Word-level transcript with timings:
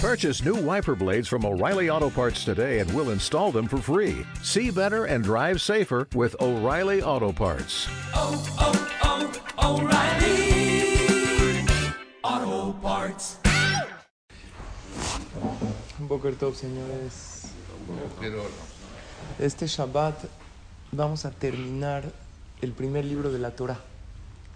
Purchase 0.00 0.44
new 0.44 0.54
wiper 0.54 0.94
blades 0.94 1.26
from 1.26 1.44
O'Reilly 1.44 1.90
Auto 1.90 2.08
Parts 2.08 2.44
today 2.44 2.78
and 2.78 2.88
we'll 2.94 3.10
install 3.10 3.50
them 3.50 3.66
for 3.66 3.78
free. 3.78 4.24
See 4.44 4.70
better 4.70 5.06
and 5.06 5.24
drive 5.24 5.60
safer 5.60 6.06
with 6.14 6.36
O'Reilly 6.40 7.02
Auto 7.02 7.32
Parts. 7.32 7.88
oh, 8.14 8.38
oh, 8.60 9.32
oh, 9.58 9.82
O'Reilly 9.82 11.66
Auto 12.22 12.78
Parts. 12.78 13.38
Boker 15.98 16.32
Tov, 16.36 16.54
señores. 16.54 17.50
Este 19.40 19.66
Shabbat 19.66 20.14
vamos 20.92 21.24
a 21.24 21.32
terminar 21.32 22.04
el 22.62 22.70
primer 22.70 23.04
libro 23.04 23.32
de 23.32 23.40
la 23.40 23.50
Torah, 23.50 23.80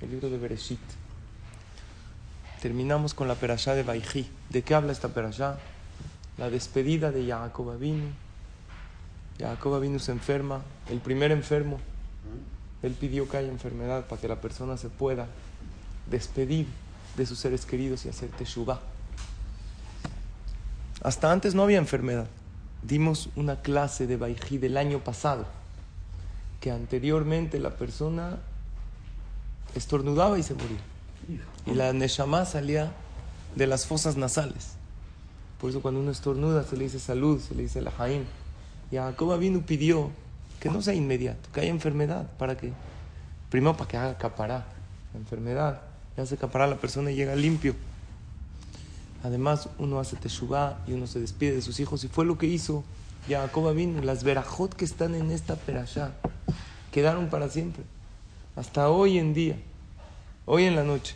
el 0.00 0.10
libro 0.12 0.30
de 0.30 0.38
Bereshit. 0.38 0.78
Terminamos 2.62 3.12
con 3.12 3.26
la 3.26 3.34
perashá 3.34 3.74
de 3.74 3.82
Baijí. 3.82 4.30
¿De 4.48 4.62
qué 4.62 4.76
habla 4.76 4.92
esta 4.92 5.08
perashá? 5.08 5.58
La 6.38 6.48
despedida 6.48 7.10
de 7.10 7.26
Jacob 7.26 7.70
Avinu. 7.70 8.06
Jacob 9.36 9.74
Avinu 9.74 9.98
se 9.98 10.12
enferma, 10.12 10.62
el 10.88 11.00
primer 11.00 11.32
enfermo. 11.32 11.80
Él 12.84 12.92
pidió 12.92 13.28
que 13.28 13.38
haya 13.38 13.48
enfermedad 13.48 14.06
para 14.06 14.20
que 14.20 14.28
la 14.28 14.40
persona 14.40 14.76
se 14.76 14.88
pueda 14.90 15.26
despedir 16.08 16.68
de 17.16 17.26
sus 17.26 17.40
seres 17.40 17.66
queridos 17.66 18.06
y 18.06 18.10
hacer 18.10 18.30
teshuvah. 18.30 18.78
Hasta 21.02 21.32
antes 21.32 21.56
no 21.56 21.64
había 21.64 21.78
enfermedad. 21.78 22.28
Dimos 22.84 23.28
una 23.34 23.60
clase 23.60 24.06
de 24.06 24.16
Baijí 24.16 24.58
del 24.58 24.76
año 24.76 25.00
pasado, 25.00 25.46
que 26.60 26.70
anteriormente 26.70 27.58
la 27.58 27.70
persona 27.70 28.38
estornudaba 29.74 30.38
y 30.38 30.44
se 30.44 30.54
moría. 30.54 30.91
Y 31.66 31.74
la 31.74 31.92
Neshama 31.92 32.44
salía 32.44 32.92
de 33.54 33.66
las 33.66 33.86
fosas 33.86 34.16
nasales. 34.16 34.74
Por 35.60 35.70
eso 35.70 35.80
cuando 35.80 36.00
uno 36.00 36.10
estornuda 36.10 36.64
se 36.64 36.76
le 36.76 36.84
dice 36.84 36.98
salud, 36.98 37.40
se 37.40 37.54
le 37.54 37.62
dice 37.62 37.80
la 37.80 37.90
Jaim. 37.92 38.24
Y 38.90 38.96
Jacob 38.96 39.38
vino 39.38 39.64
pidió 39.64 40.10
que 40.60 40.68
no 40.70 40.82
sea 40.82 40.94
inmediato, 40.94 41.48
que 41.52 41.60
haya 41.60 41.70
enfermedad. 41.70 42.30
¿Para 42.38 42.56
qué? 42.56 42.72
Primero 43.50 43.76
para 43.76 43.88
que 43.88 43.96
haga 43.96 44.18
capará. 44.18 44.66
La 45.12 45.20
enfermedad 45.20 45.82
le 46.16 46.22
hace 46.22 46.36
capará 46.36 46.64
a 46.64 46.68
la 46.68 46.76
persona 46.76 47.10
y 47.10 47.14
llega 47.14 47.36
limpio. 47.36 47.74
Además, 49.24 49.68
uno 49.78 50.00
hace 50.00 50.16
teshuvah 50.16 50.78
y 50.86 50.92
uno 50.92 51.06
se 51.06 51.20
despide 51.20 51.54
de 51.54 51.62
sus 51.62 51.78
hijos. 51.78 52.02
Y 52.02 52.08
fue 52.08 52.24
lo 52.24 52.38
que 52.38 52.46
hizo 52.46 52.82
Jacob 53.28 53.72
vino. 53.74 54.02
Las 54.02 54.24
verajot 54.24 54.74
que 54.74 54.84
están 54.84 55.14
en 55.14 55.30
esta 55.30 55.56
perashá 55.56 56.12
quedaron 56.90 57.28
para 57.28 57.48
siempre. 57.48 57.84
Hasta 58.56 58.90
hoy 58.90 59.18
en 59.18 59.32
día, 59.32 59.56
hoy 60.44 60.64
en 60.64 60.76
la 60.76 60.84
noche, 60.84 61.14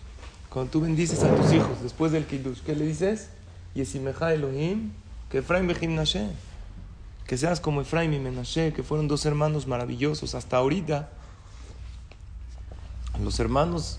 cuando 0.48 0.70
tú 0.70 0.80
bendices 0.80 1.22
a 1.22 1.34
tus 1.34 1.52
hijos 1.52 1.82
después 1.82 2.12
del 2.12 2.26
kiddush, 2.26 2.60
¿qué 2.60 2.74
le 2.74 2.86
dices? 2.86 3.28
Yesimeja 3.74 4.32
Elohim, 4.32 4.92
que 5.30 5.38
Efraim 5.38 5.66
Bejim 5.66 5.94
Nashe. 5.94 6.30
Que 7.26 7.36
seas 7.36 7.58
como 7.58 7.80
Efraim 7.80 8.12
y 8.12 8.20
Menashe, 8.20 8.72
que 8.72 8.84
fueron 8.84 9.08
dos 9.08 9.26
hermanos 9.26 9.66
maravillosos. 9.66 10.36
Hasta 10.36 10.58
ahorita, 10.58 11.08
los 13.20 13.40
hermanos 13.40 13.98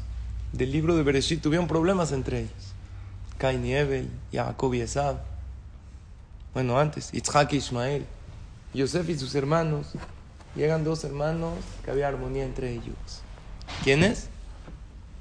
del 0.54 0.72
libro 0.72 0.96
de 0.96 1.04
Bereshit 1.04 1.42
tuvieron 1.42 1.68
problemas 1.68 2.14
entre 2.14 2.40
ellos. 2.42 2.74
Cain 3.38 3.66
y 3.66 3.74
Ebel, 3.74 4.10
Jacob 4.32 4.74
y 4.74 4.82
Esab. 4.82 5.18
Bueno, 6.54 6.80
antes, 6.80 7.12
Yitzhak 7.12 7.52
y 7.54 7.58
Ismael. 7.58 8.06
Yosef 8.74 9.10
y 9.10 9.18
sus 9.18 9.36
hermanos. 9.36 9.88
Llegan 10.56 10.84
dos 10.84 11.04
hermanos 11.04 11.54
que 11.84 11.92
había 11.92 12.08
armonía 12.08 12.46
entre 12.46 12.72
ellos. 12.72 12.96
¿Quiénes? 13.84 14.30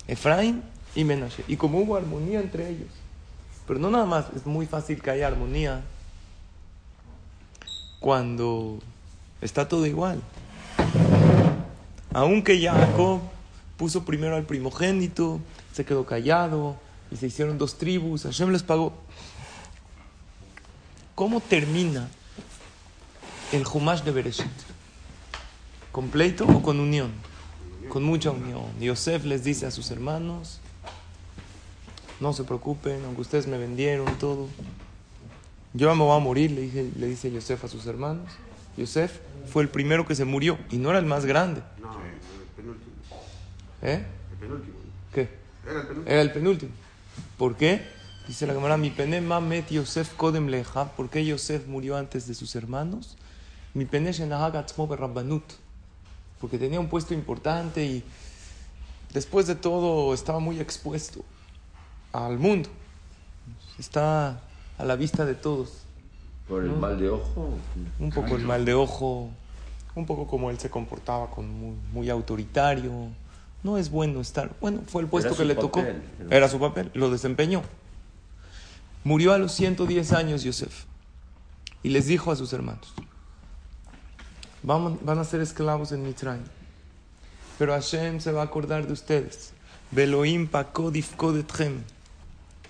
Efraín 0.09 0.63
y 0.95 1.05
Menashe. 1.05 1.45
Y 1.49 1.57
como 1.57 1.79
hubo 1.79 1.97
armonía 1.97 2.41
entre 2.41 2.69
ellos, 2.69 2.89
pero 3.67 3.81
no 3.81 3.91
nada 3.91 4.07
más, 4.07 4.27
es 4.35 4.47
muy 4.47 4.67
fácil 4.67 5.03
que 5.03 5.11
haya 5.11 5.27
armonía 5.27 5.83
cuando 8.01 8.79
está 9.41 9.69
todo 9.69 9.87
igual. 9.87 10.21
Aunque 12.15 12.61
Jacob 12.61 13.21
puso 13.77 14.05
primero 14.05 14.37
al 14.37 14.45
primogénito, 14.45 15.41
se 15.73 15.85
quedó 15.85 16.07
callado 16.07 16.77
y 17.11 17.17
se 17.17 17.27
hicieron 17.27 17.59
dos 17.59 17.77
tribus, 17.77 18.23
Hashem 18.23 18.51
les 18.51 18.63
pagó. 18.63 18.93
¿Cómo 21.15 21.41
termina 21.41 22.09
el 23.53 23.67
Humash 23.67 24.03
de 24.03 24.13
Bereshit? 24.13 24.47
¿Con 25.93 26.09
pleito 26.09 26.47
o 26.47 26.63
con 26.63 26.79
unión? 26.79 27.11
Con 27.89 28.03
mucha 28.03 28.31
unión. 28.31 28.65
Yosef 28.81 29.25
les 29.25 29.45
dice 29.45 29.67
a 29.67 29.71
sus 29.71 29.91
hermanos, 29.91 30.61
no 32.21 32.33
se 32.33 32.45
preocupen, 32.45 33.05
aunque 33.05 33.21
ustedes 33.23 33.47
me 33.47 33.59
vendieron 33.59 34.07
todo. 34.19 34.49
Yo 35.75 35.95
me 35.95 36.03
voy 36.03 36.17
a 36.17 36.21
morir, 36.21 36.51
le, 36.53 36.63
dije, 36.63 36.91
le 36.97 37.07
dice 37.07 37.31
Yosef 37.31 37.65
a 37.65 37.69
sus 37.69 37.87
hermanos. 37.87 38.33
Yosef 38.77 39.21
fue 39.53 39.63
el 39.63 39.69
primero 39.69 40.07
que 40.07 40.15
se 40.15 40.25
murió 40.25 40.59
y 40.71 40.79
no 40.79 40.91
era 40.91 40.99
el 40.99 41.07
más 41.07 41.27
grande. 41.27 41.63
No, 41.81 41.93
el 41.93 42.55
penúltimo. 42.57 42.93
¿Eh? 43.83 44.05
El 44.33 44.39
penúltimo. 44.39 44.77
¿Qué? 45.13 45.29
Era 45.65 45.81
el 45.81 45.87
penúltimo. 45.87 46.11
Era 46.11 46.23
el 46.23 46.33
penúltimo. 46.33 46.73
¿Por 47.37 47.57
qué? 47.57 47.83
Dice 48.27 48.47
la 48.47 48.55
cámara, 48.55 48.77
mi 48.77 48.91
pene 48.91 49.21
mamet 49.21 49.71
Yosef 49.71 50.15
kodem 50.15 50.49
leja. 50.49 50.87
¿Por 50.97 51.11
qué 51.11 51.25
Yosef 51.25 51.67
murió 51.67 51.97
antes 51.97 52.27
de 52.27 52.35
sus 52.35 52.57
hermanos? 52.57 53.17
Mi 53.75 53.85
pene 53.85 54.13
shenahag 54.13 54.57
atzmo 54.57 54.89
berabbanut. 54.89 55.45
Porque 56.41 56.59
tenía 56.59 56.81
un 56.81 56.89
puesto 56.89 57.15
importante 57.15 57.85
y 57.85 58.05
después 59.13 59.47
de 59.47 59.55
todo 59.55 60.13
estaba 60.13 60.39
muy 60.39 60.61
expuesto 60.61 61.25
al 62.13 62.39
mundo. 62.39 62.69
Está 63.79 64.41
a 64.79 64.85
la 64.85 64.97
vista 64.97 65.25
de 65.25 65.35
todos. 65.35 65.83
¿Por 66.49 66.63
el 66.65 66.71
mal 66.71 66.99
de 66.99 67.09
ojo? 67.09 67.51
Un 67.99 68.11
poco 68.11 68.37
el 68.37 68.45
mal 68.45 68.65
de 68.65 68.75
ojo, 68.75 69.31
un 69.95 70.07
poco 70.07 70.27
como 70.27 70.51
él 70.51 70.59
se 70.59 70.71
comportaba, 70.71 71.31
con 71.31 71.51
muy, 71.51 71.75
muy 71.93 72.11
autoritario. 72.11 73.09
No 73.63 73.79
es 73.79 73.91
bueno 73.91 74.21
estar. 74.21 74.55
Bueno, 74.61 74.83
fue 74.87 75.03
el 75.03 75.09
puesto 75.09 75.35
que 75.37 75.45
le 75.45 75.57
tocó. 75.57 75.81
papel. 75.81 76.03
Era 76.31 76.49
su 76.49 76.61
papel, 76.61 76.91
lo 76.95 77.11
desempeñó. 77.11 77.63
Murió 79.03 79.33
a 79.33 79.39
los 79.39 79.53
110 79.53 80.13
años 80.13 80.43
Yosef 80.45 80.85
y 81.83 81.89
les 81.89 82.07
dijo 82.07 82.31
a 82.31 82.37
sus 82.37 82.53
hermanos: 82.53 82.93
Van 84.67 85.19
a 85.19 85.25
ser 85.25 85.41
esclavos 85.41 85.93
en 85.93 86.03
Mitzrayim, 86.03 86.43
pero 87.57 87.73
Hashem 87.73 88.19
se 88.19 88.33
va 88.33 88.41
a 88.43 88.45
acordar 88.47 88.85
de 88.89 88.93
ustedes. 88.93 89.53
Veloim 89.93 90.49
etchem. 90.53 91.85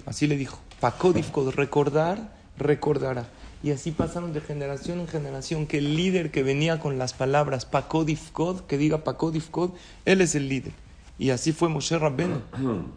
Así 0.05 0.27
le 0.27 0.37
dijo: 0.37 0.59
Pakodifkod, 0.79 1.55
recordar, 1.55 2.37
recordará. 2.59 3.27
Y 3.63 3.71
así 3.71 3.93
pasaron 3.93 4.35
de 4.35 4.43
generación 4.43 5.01
en 5.01 5.09
generación, 5.09 5.67
que 5.67 5.79
el 5.79 5.97
líder 5.97 6.31
que 6.31 6.43
venía 6.43 6.79
con 6.79 6.99
las 6.99 7.15
palabras 7.15 7.65
Pakodifkod, 7.65 8.67
que 8.67 8.77
diga 8.77 9.03
Pakodifkod, 9.03 9.71
él 10.05 10.21
es 10.21 10.35
el 10.35 10.51
líder. 10.51 10.75
Y 11.19 11.31
así 11.31 11.53
fue 11.53 11.71
Moshe 11.71 11.99
Rabbenu. 11.99 12.43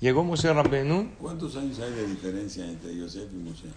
Llegó 0.00 0.24
Moshe 0.24 0.52
Rabbenu, 0.52 1.08
¿Cuántos 1.18 1.56
años 1.56 1.78
hay 1.78 1.92
de 1.92 2.06
diferencia 2.06 2.66
entre 2.68 2.94
Yosef 2.94 3.32
y 3.32 3.36
Moshe? 3.36 3.68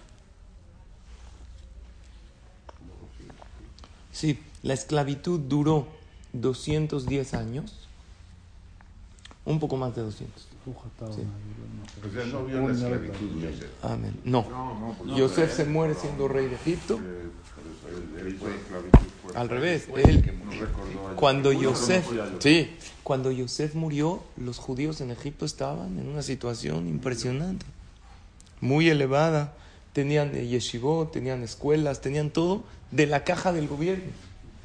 sí, 4.12 4.38
la 4.66 4.74
esclavitud 4.74 5.38
duró 5.40 5.86
210 6.32 7.34
años, 7.34 7.86
un 9.44 9.60
poco 9.60 9.76
más 9.76 9.94
de 9.94 10.02
200. 10.02 10.48
O 10.66 11.12
sea, 12.12 12.24
no 12.26 12.44
vio 12.44 12.66
la 12.66 12.72
esclavitud 12.74 13.40
Yosef. 13.40 13.70
Amén. 13.84 14.20
No, 14.24 14.44
No, 14.50 14.96
no, 15.04 15.16
Yosef 15.16 15.54
se 15.54 15.64
muere 15.64 15.94
siendo 15.94 16.26
rey 16.26 16.46
de 16.48 16.56
Egipto. 16.56 16.98
Al 19.34 19.48
revés, 19.48 19.86
él- 19.96 20.32
Cuando 21.14 21.52
Yosef. 21.52 22.04
sí, 22.40 22.76
cuando 23.04 23.30
Yosef 23.30 23.74
murió, 23.74 24.22
los 24.36 24.58
judíos 24.58 25.00
en 25.00 25.12
Egipto 25.12 25.44
estaban 25.44 25.98
en 25.98 26.08
una 26.08 26.22
situación 26.22 26.88
impresionante, 26.88 27.64
muy 28.60 28.88
elevada. 28.88 29.54
Tenían 29.92 30.34
eh, 30.34 30.46
yeshivot, 30.46 31.12
tenían 31.12 31.42
escuelas, 31.42 32.00
tenían 32.00 32.30
todo 32.30 32.64
de 32.90 33.06
la 33.06 33.22
caja 33.24 33.52
del 33.52 33.68
gobierno. 33.68 34.04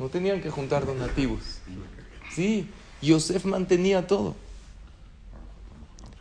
No 0.01 0.09
tenían 0.09 0.41
que 0.41 0.49
juntar 0.49 0.87
donativos. 0.87 1.59
Sí, 2.33 2.67
Yosef 3.03 3.45
mantenía 3.45 4.07
todo. 4.07 4.35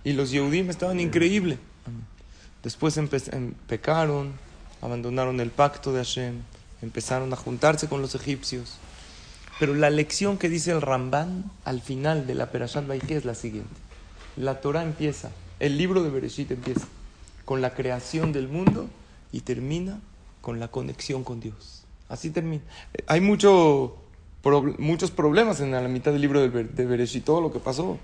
Y 0.05 0.13
los 0.13 0.31
Yehudim 0.31 0.69
estaban 0.69 1.01
increíbles. 1.01 1.59
Después 2.63 2.99
em- 2.99 3.55
pecaron, 3.67 4.35
abandonaron 4.83 5.41
el 5.41 5.51
pacto 5.51 5.95
de 5.95 6.01
Hashem, 6.01 6.35
empezaron 6.83 7.33
a 7.33 7.37
juntarse 7.37 7.89
con 7.89 8.03
los 8.03 8.15
egipcios. 8.15 8.77
Pero 9.59 9.73
la 9.75 9.89
lección 9.89 10.37
que 10.37 10.51
dice 10.51 10.73
el 10.73 10.83
Ramban 10.83 11.51
al 11.65 11.81
final 11.81 12.27
de 12.27 12.35
la 12.35 12.51
Perashat 12.51 12.87
Vaiké 12.87 13.17
es 13.17 13.25
la 13.25 13.35
siguiente. 13.35 13.71
La 14.37 14.61
Torah 14.61 14.83
empieza, 14.83 15.31
el 15.59 15.79
libro 15.79 16.03
de 16.03 16.11
Bereshit 16.11 16.51
empieza 16.51 16.87
con 17.47 17.63
la 17.63 17.73
creación 17.73 18.33
del 18.33 18.47
mundo 18.47 18.91
y 19.33 19.41
termina 19.41 20.01
con 20.43 20.61
la 20.61 20.69
conexión 20.69 21.25
con 21.25 21.41
Dios. 21.41 21.80
Así 22.11 22.29
termina. 22.31 22.63
Eh, 22.93 23.05
Hay 23.07 23.21
mucho, 23.23 23.97
prob- 24.45 24.77
muchos 24.79 25.11
problemas 25.11 25.61
en 25.61 25.71
la 25.71 25.81
mitad 25.89 26.13
del 26.13 26.21
libro 26.21 26.41
de, 26.47 26.65
de 26.65 26.85
Bereshit, 26.87 27.25
todo 27.25 27.41
lo 27.41 27.51
que 27.53 27.59
pasó. 27.61 27.99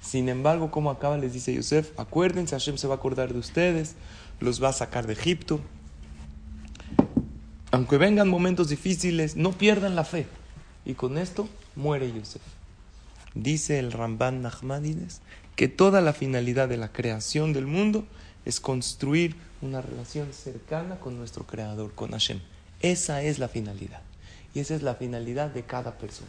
Sin 0.00 0.30
embargo, 0.30 0.70
como 0.70 0.90
acaba, 0.90 1.18
les 1.18 1.34
dice 1.34 1.52
Yosef, 1.52 1.90
acuérdense, 1.98 2.54
Hashem 2.54 2.78
se 2.78 2.86
va 2.86 2.94
a 2.94 2.96
acordar 2.96 3.32
de 3.34 3.38
ustedes, 3.38 3.96
los 4.40 4.62
va 4.62 4.68
a 4.70 4.72
sacar 4.72 5.06
de 5.06 5.12
Egipto. 5.12 5.60
Aunque 7.70 7.98
vengan 7.98 8.28
momentos 8.28 8.68
difíciles, 8.68 9.36
no 9.36 9.52
pierdan 9.52 9.94
la 9.94 10.04
fe. 10.04 10.26
Y 10.86 10.94
con 10.94 11.18
esto 11.18 11.48
muere 11.76 12.10
Yosef. 12.12 12.40
Dice 13.34 13.78
el 13.78 13.92
Ramban 13.92 14.40
Nachmanides 14.40 15.20
que 15.54 15.68
toda 15.68 16.00
la 16.00 16.12
finalidad 16.12 16.68
de 16.68 16.76
la 16.78 16.92
creación 16.92 17.52
del 17.52 17.66
mundo 17.66 18.04
es 18.46 18.60
construir 18.60 19.36
una 19.60 19.82
relación 19.82 20.32
cercana 20.32 20.98
con 21.00 21.18
nuestro 21.18 21.44
Creador, 21.44 21.92
con 21.94 22.12
Hashem. 22.12 22.40
Esa 22.80 23.22
es 23.22 23.38
la 23.38 23.48
finalidad. 23.48 24.00
Y 24.54 24.60
esa 24.60 24.74
es 24.74 24.82
la 24.82 24.94
finalidad 24.94 25.50
de 25.50 25.62
cada 25.62 25.98
persona. 25.98 26.28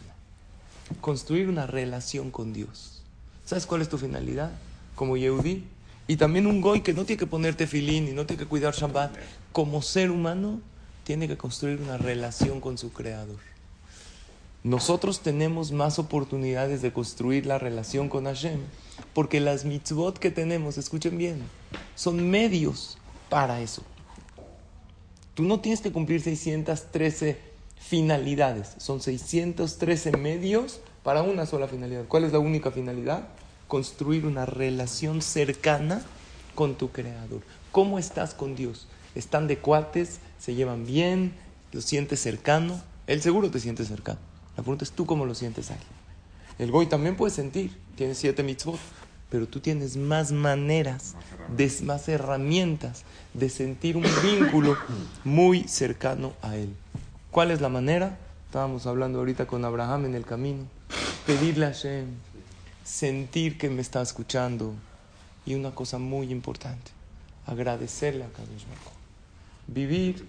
Construir 1.00 1.48
una 1.48 1.66
relación 1.66 2.30
con 2.30 2.52
Dios. 2.52 3.02
¿Sabes 3.44 3.66
cuál 3.66 3.82
es 3.82 3.88
tu 3.88 3.98
finalidad? 3.98 4.50
Como 4.94 5.16
Yehudi. 5.16 5.64
Y 6.08 6.16
también 6.16 6.46
un 6.46 6.60
goy 6.60 6.80
que 6.80 6.92
no 6.92 7.04
tiene 7.04 7.18
que 7.18 7.26
ponerte 7.26 7.66
filín 7.66 8.08
y 8.08 8.12
no 8.12 8.26
tiene 8.26 8.42
que 8.42 8.48
cuidar 8.48 8.74
Shabbat. 8.74 9.14
Como 9.52 9.80
ser 9.82 10.10
humano, 10.10 10.60
tiene 11.04 11.28
que 11.28 11.36
construir 11.36 11.80
una 11.80 11.96
relación 11.96 12.60
con 12.60 12.78
su 12.78 12.92
Creador. 12.92 13.38
Nosotros 14.62 15.20
tenemos 15.20 15.72
más 15.72 15.98
oportunidades 15.98 16.82
de 16.82 16.92
construir 16.92 17.46
la 17.46 17.58
relación 17.58 18.08
con 18.08 18.26
Hashem, 18.26 18.60
porque 19.14 19.40
las 19.40 19.64
mitzvot 19.64 20.18
que 20.18 20.30
tenemos, 20.30 20.76
escuchen 20.76 21.16
bien, 21.16 21.40
son 21.94 22.28
medios 22.28 22.98
para 23.30 23.62
eso. 23.62 23.82
Tú 25.34 25.44
no 25.44 25.60
tienes 25.60 25.80
que 25.80 25.92
cumplir 25.92 26.20
613 26.20 27.38
finalidades, 27.78 28.74
son 28.78 29.00
613 29.00 30.16
medios 30.16 30.80
para 31.02 31.22
una 31.22 31.46
sola 31.46 31.68
finalidad. 31.68 32.04
¿Cuál 32.08 32.24
es 32.24 32.32
la 32.32 32.38
única 32.38 32.70
finalidad? 32.70 33.28
Construir 33.68 34.26
una 34.26 34.46
relación 34.46 35.22
cercana 35.22 36.02
con 36.54 36.74
tu 36.74 36.90
Creador. 36.90 37.42
¿Cómo 37.72 37.98
estás 37.98 38.34
con 38.34 38.56
Dios? 38.56 38.86
¿Están 39.14 39.46
de 39.46 39.58
cuates? 39.58 40.18
¿Se 40.38 40.54
llevan 40.54 40.84
bien? 40.84 41.32
¿Lo 41.72 41.80
sientes 41.80 42.20
cercano? 42.20 42.80
Él 43.06 43.22
seguro 43.22 43.50
te 43.50 43.60
siente 43.60 43.84
cercano. 43.84 44.18
La 44.56 44.62
pregunta 44.62 44.84
es 44.84 44.92
tú 44.92 45.06
cómo 45.06 45.24
lo 45.24 45.34
sientes 45.34 45.70
a 45.70 45.74
él. 45.74 45.80
El 46.58 46.70
goy 46.70 46.86
también 46.86 47.16
puede 47.16 47.32
sentir, 47.32 47.78
tiene 47.96 48.14
siete 48.14 48.42
mitzvot, 48.42 48.78
pero 49.30 49.46
tú 49.46 49.60
tienes 49.60 49.96
más 49.96 50.32
maneras, 50.32 51.14
de, 51.56 51.72
más 51.84 52.08
herramientas 52.08 53.04
de 53.32 53.48
sentir 53.48 53.96
un 53.96 54.04
vínculo 54.22 54.76
muy 55.24 55.66
cercano 55.68 56.34
a 56.42 56.56
él. 56.56 56.74
¿Cuál 57.30 57.52
es 57.52 57.60
la 57.60 57.68
manera? 57.68 58.18
Estábamos 58.46 58.86
hablando 58.86 59.20
ahorita 59.20 59.46
con 59.46 59.64
Abraham 59.64 60.06
en 60.06 60.14
el 60.16 60.26
camino. 60.26 60.64
Pedirle 61.26 61.66
a 61.66 61.68
Hashem, 61.68 62.06
sentir 62.84 63.56
que 63.56 63.70
me 63.70 63.80
está 63.80 64.02
escuchando 64.02 64.74
y 65.46 65.54
una 65.54 65.70
cosa 65.70 65.98
muy 65.98 66.32
importante, 66.32 66.90
agradecerle 67.46 68.24
a 68.24 68.28
Kadosh. 68.28 68.64
Vivir 69.68 70.26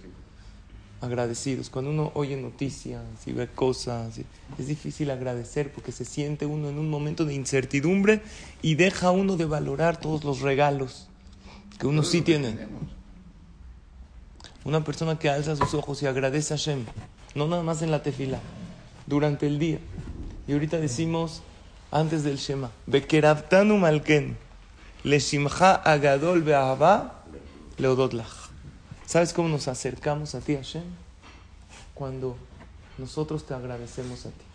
agradecidos. 1.02 1.70
Cuando 1.70 1.92
uno 1.92 2.12
oye 2.14 2.38
noticias 2.38 3.02
y 3.26 3.34
ve 3.34 3.48
cosas, 3.48 4.20
es 4.58 4.68
difícil 4.68 5.10
agradecer 5.10 5.72
porque 5.74 5.92
se 5.92 6.06
siente 6.06 6.46
uno 6.46 6.70
en 6.70 6.78
un 6.78 6.90
momento 6.90 7.26
de 7.26 7.34
incertidumbre 7.34 8.22
y 8.62 8.76
deja 8.76 9.12
uno 9.12 9.36
de 9.36 9.46
valorar 9.46 10.00
todos 10.00 10.24
los 10.24 10.42
regalos 10.42 11.08
que 11.80 11.88
uno 11.88 12.04
sí 12.04 12.22
tiene. 12.22 12.56
Una 14.64 14.84
persona 14.84 15.18
que 15.18 15.30
alza 15.30 15.56
sus 15.56 15.74
ojos 15.74 16.04
y 16.04 16.06
agradece 16.06 16.54
a 16.54 16.58
Hashem, 16.58 16.86
no 17.34 17.48
nada 17.48 17.64
más 17.64 17.82
en 17.82 17.90
la 17.90 18.04
tefila, 18.04 18.40
durante 19.08 19.48
el 19.48 19.58
día. 19.58 19.80
Y 20.48 20.54
ahorita 20.54 20.78
decimos 20.78 21.42
antes 21.90 22.24
del 22.24 22.38
Shema, 22.38 22.70
Bekerabtanu 22.86 23.78
malken, 23.78 24.38
leshimcha 25.04 25.76
agadol 25.76 26.44
be'ahava 26.44 27.24
leodotlach. 27.78 28.41
¿Sabes 29.12 29.34
cómo 29.34 29.50
nos 29.50 29.68
acercamos 29.68 30.36
a 30.36 30.40
ti, 30.40 30.56
Hashem? 30.56 30.86
Cuando 31.94 32.38
nosotros 32.98 33.46
te 33.46 33.54
agradecemos 33.54 34.26
a 34.26 34.30
ti. 34.30 34.46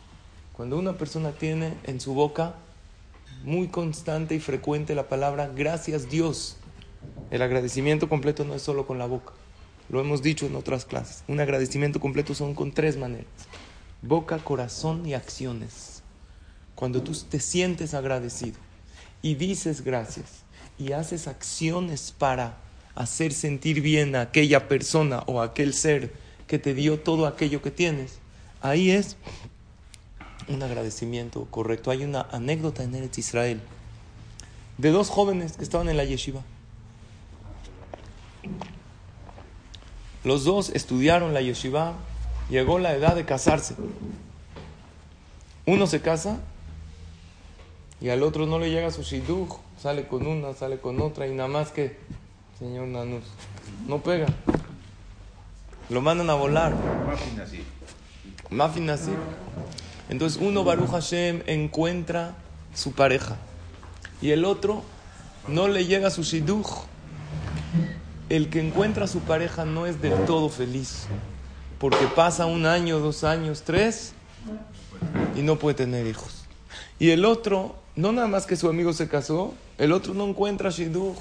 Cuando 0.54 0.78
una 0.78 0.96
persona 0.96 1.32
tiene 1.32 1.74
en 1.84 2.00
su 2.00 2.14
boca 2.14 2.54
muy 3.44 3.68
constante 3.68 4.34
y 4.34 4.40
frecuente 4.40 4.94
la 4.94 5.10
palabra 5.10 5.48
gracias 5.54 6.08
Dios. 6.08 6.56
El 7.30 7.42
agradecimiento 7.42 8.08
completo 8.08 8.46
no 8.46 8.54
es 8.54 8.62
solo 8.62 8.86
con 8.86 8.96
la 8.96 9.04
boca. 9.04 9.34
Lo 9.90 10.00
hemos 10.00 10.22
dicho 10.22 10.46
en 10.46 10.56
otras 10.56 10.86
clases. 10.86 11.22
Un 11.28 11.38
agradecimiento 11.40 12.00
completo 12.00 12.34
son 12.34 12.54
con 12.54 12.72
tres 12.72 12.96
maneras. 12.96 13.26
Boca, 14.00 14.38
corazón 14.38 15.04
y 15.04 15.12
acciones. 15.12 16.02
Cuando 16.74 17.02
tú 17.02 17.12
te 17.28 17.40
sientes 17.40 17.92
agradecido 17.92 18.56
y 19.20 19.34
dices 19.34 19.82
gracias 19.82 20.44
y 20.78 20.92
haces 20.92 21.28
acciones 21.28 22.10
para 22.10 22.64
hacer 22.96 23.32
sentir 23.32 23.81
bien 23.81 24.16
a 24.16 24.22
aquella 24.22 24.69
persona 24.69 25.22
o 25.26 25.40
aquel 25.40 25.72
ser 25.75 26.12
que 26.46 26.58
te 26.58 26.75
dio 26.75 26.98
todo 26.98 27.26
aquello 27.26 27.62
que 27.62 27.70
tienes, 27.70 28.19
ahí 28.62 28.90
es 28.90 29.16
un 30.48 30.62
agradecimiento 30.62 31.46
correcto. 31.50 31.90
Hay 31.90 32.04
una 32.04 32.22
anécdota 32.32 32.82
en 32.82 32.94
Eretz 32.94 33.19
Israel 33.19 33.60
de 34.78 34.90
dos 34.90 35.10
jóvenes 35.10 35.56
que 35.56 35.62
estaban 35.62 35.88
en 35.88 35.96
la 35.96 36.04
yeshiva. 36.04 36.43
Los 40.25 40.44
dos 40.44 40.70
estudiaron 40.70 41.34
la 41.34 41.40
yeshiva, 41.40 41.94
llegó 42.50 42.78
la 42.78 42.94
edad 42.94 43.14
de 43.14 43.25
casarse. 43.25 43.75
Uno 45.66 45.87
se 45.87 46.00
casa 46.00 46.40
y 48.00 48.08
al 48.08 48.22
otro 48.22 48.46
no 48.46 48.58
le 48.58 48.70
llega 48.70 48.90
su 48.90 49.02
shidduch, 49.02 49.56
sale 49.81 50.06
con 50.06 50.26
una, 50.26 50.52
sale 50.54 50.78
con 50.78 51.00
otra 51.00 51.26
y 51.26 51.34
nada 51.34 51.49
más 51.49 51.70
que, 51.70 51.96
señor 52.58 52.86
Nanus, 52.88 53.24
no 53.86 54.02
pega. 54.02 54.26
Lo 55.88 56.00
mandan 56.00 56.30
a 56.30 56.34
volar. 56.34 56.74
Muffin 58.50 58.90
así. 58.90 59.10
Entonces 60.08 60.40
uno, 60.40 60.64
Baruch 60.64 60.90
Hashem, 60.90 61.42
encuentra 61.46 62.34
su 62.74 62.92
pareja 62.92 63.36
y 64.22 64.30
el 64.30 64.44
otro 64.44 64.82
no 65.48 65.68
le 65.68 65.86
llega 65.86 66.10
su 66.10 66.22
shidduch. 66.22 66.68
El 68.28 68.50
que 68.50 68.60
encuentra 68.60 69.04
a 69.04 69.08
su 69.08 69.20
pareja 69.20 69.64
no 69.64 69.86
es 69.86 70.00
del 70.00 70.14
todo 70.24 70.48
feliz 70.48 71.06
porque 71.78 72.06
pasa 72.14 72.46
un 72.46 72.66
año, 72.66 72.98
dos 72.98 73.22
años, 73.22 73.62
tres 73.62 74.12
y 75.36 75.42
no 75.42 75.56
puede 75.58 75.74
tener 75.74 76.06
hijos. 76.06 76.44
Y 76.98 77.10
el 77.10 77.24
otro, 77.24 77.76
no 77.94 78.12
nada 78.12 78.28
más 78.28 78.46
que 78.46 78.56
su 78.56 78.68
amigo 78.68 78.92
se 78.92 79.08
casó, 79.08 79.54
el 79.78 79.92
otro 79.92 80.14
no 80.14 80.26
encuentra 80.26 80.70
shidduch. 80.70 81.18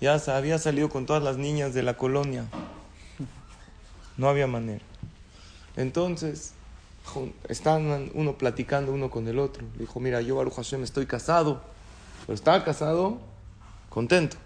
Ya 0.00 0.20
había 0.36 0.58
salido 0.58 0.88
con 0.88 1.06
todas 1.06 1.22
las 1.22 1.36
niñas 1.36 1.74
de 1.74 1.82
la 1.82 1.96
colonia. 1.96 2.46
No 4.16 4.28
había 4.28 4.46
manera. 4.46 4.84
Entonces, 5.76 6.52
están 7.48 8.10
uno 8.14 8.38
platicando 8.38 8.92
uno 8.92 9.10
con 9.10 9.26
el 9.28 9.38
otro. 9.38 9.64
Dijo, 9.78 10.00
mira, 10.00 10.20
yo, 10.20 10.36
Baruch 10.36 10.54
Hashem, 10.54 10.82
estoy 10.82 11.06
casado. 11.06 11.62
Pero 12.26 12.34
estaba 12.34 12.64
casado 12.64 13.18
contento. 13.88 14.36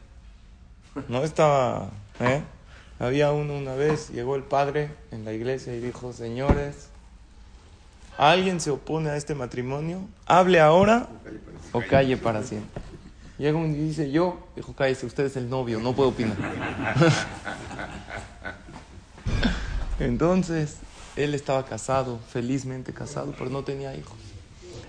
No 1.08 1.22
estaba... 1.22 1.90
¿eh? 2.20 2.42
Había 2.98 3.30
uno 3.30 3.56
una 3.56 3.74
vez, 3.74 4.10
llegó 4.10 4.34
el 4.34 4.42
padre 4.42 4.90
en 5.12 5.24
la 5.24 5.32
iglesia 5.32 5.72
y 5.74 5.80
dijo, 5.80 6.12
señores, 6.12 6.88
¿alguien 8.16 8.60
se 8.60 8.70
opone 8.70 9.10
a 9.10 9.16
este 9.16 9.36
matrimonio? 9.36 10.00
Hable 10.26 10.58
ahora 10.58 11.08
o 11.72 11.80
calle 11.80 12.16
para 12.16 12.42
siempre. 12.42 12.82
Llega 13.38 13.60
y 13.60 13.72
dice, 13.72 14.10
yo, 14.10 14.48
dijo, 14.56 14.74
cállese, 14.74 15.06
usted 15.06 15.26
es 15.26 15.36
el 15.36 15.48
novio, 15.48 15.78
no 15.78 15.94
puedo 15.94 16.10
opinar. 16.10 16.36
Entonces, 20.00 20.78
él 21.14 21.34
estaba 21.34 21.64
casado, 21.64 22.18
felizmente 22.32 22.92
casado, 22.92 23.34
pero 23.38 23.50
no 23.50 23.62
tenía 23.62 23.94
hijos. 23.94 24.16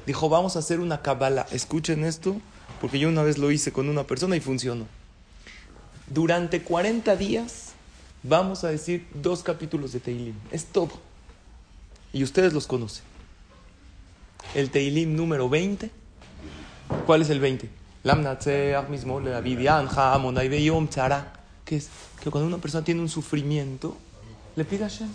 Dijo, 0.07 0.29
vamos 0.29 0.55
a 0.55 0.59
hacer 0.59 0.79
una 0.79 1.03
cabala. 1.03 1.45
Escuchen 1.51 2.03
esto, 2.03 2.37
porque 2.81 2.97
yo 2.97 3.09
una 3.09 3.21
vez 3.21 3.37
lo 3.37 3.51
hice 3.51 3.71
con 3.71 3.87
una 3.87 4.05
persona 4.05 4.35
y 4.35 4.39
funcionó. 4.39 4.87
Durante 6.07 6.63
40 6.63 7.15
días 7.15 7.73
vamos 8.23 8.63
a 8.63 8.69
decir 8.69 9.05
dos 9.13 9.43
capítulos 9.43 9.91
de 9.91 9.99
Teilim. 9.99 10.35
Es 10.51 10.65
todo. 10.65 10.91
Y 12.13 12.23
ustedes 12.23 12.53
los 12.53 12.65
conocen. 12.65 13.03
El 14.55 14.71
Teilim 14.71 15.15
número 15.15 15.49
20. 15.49 15.91
¿Cuál 17.05 17.21
es 17.21 17.29
el 17.29 17.39
20? 17.39 17.69
Mismo 18.89 19.19
le. 19.19 19.31
Que 21.65 21.75
es 21.75 21.89
que 22.21 22.31
cuando 22.31 22.47
una 22.47 22.57
persona 22.57 22.83
tiene 22.83 23.01
un 23.01 23.09
sufrimiento, 23.09 23.95
le 24.55 24.65
pide 24.65 24.85
a 24.85 24.89
Hashem. 24.89 25.09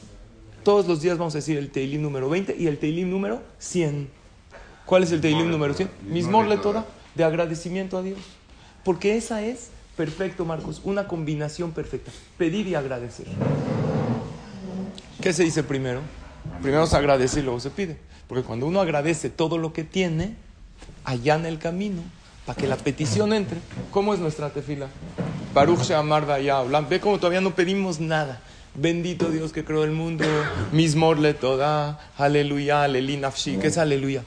Todos 0.63 0.87
los 0.87 1.03
días 1.03 1.19
vamos 1.19 1.35
a 1.35 1.39
decir 1.39 1.59
el 1.59 1.71
Teilim 1.71 2.01
número 2.01 2.29
20 2.29 2.57
y 2.59 2.67
el 2.67 2.79
Teilim 2.79 3.11
número 3.11 3.43
100. 3.59 4.09
¿Cuál 4.87 5.03
es 5.03 5.13
el 5.13 5.21
Teilim 5.21 5.51
número 5.51 5.75
100? 5.75 5.91
Mismor 6.09 6.47
le 6.47 6.59
Torah, 6.59 6.87
de 7.15 7.25
agradecimiento 7.25 7.99
a 7.99 8.03
Dios. 8.03 8.19
Porque 8.85 9.17
esa 9.17 9.43
es, 9.43 9.71
perfecto 9.97 10.45
Marcos, 10.45 10.81
una 10.85 11.09
combinación 11.09 11.73
perfecta. 11.73 12.13
Pedir 12.39 12.67
y 12.67 12.75
agradecer. 12.75 13.27
¿Qué 15.21 15.33
se 15.33 15.43
dice 15.43 15.63
primero? 15.63 16.01
Primero 16.63 16.87
se 16.87 16.97
agradece 16.97 17.41
y 17.41 17.43
luego 17.43 17.61
se 17.61 17.71
pide. 17.71 17.99
Porque 18.29 18.45
cuando 18.45 18.67
uno 18.67 18.81
agradece 18.81 19.31
todo 19.31 19.59
lo 19.59 19.73
que 19.73 19.85
tiene, 19.85 20.37
allana 21.05 21.49
el 21.49 21.59
camino 21.59 22.03
para 22.47 22.57
que 22.57 22.67
la 22.67 22.77
petición 22.77 23.33
entre. 23.33 23.59
¿Cómo 23.91 24.15
es 24.15 24.21
nuestra 24.21 24.51
tefila? 24.51 24.89
Baruch 25.55 25.83
Sheamar 25.83 26.31
Hablan. 26.31 26.89
Ve 26.89 27.01
cómo 27.01 27.19
todavía 27.19 27.41
no 27.41 27.55
pedimos 27.55 28.01
nada. 28.01 28.41
Bendito 28.75 29.31
Dios 29.31 29.53
que 29.53 29.65
creó 29.65 29.85
el 29.85 29.93
mundo. 29.93 30.25
Mismor 30.73 31.19
le 31.19 31.33
toda. 31.33 32.01
Aleluya, 32.19 32.83
aleluya, 32.83 33.21
nafshi. 33.21 33.57
¿Qué 33.59 33.69
es 33.69 33.79
aleluya? 33.79 34.25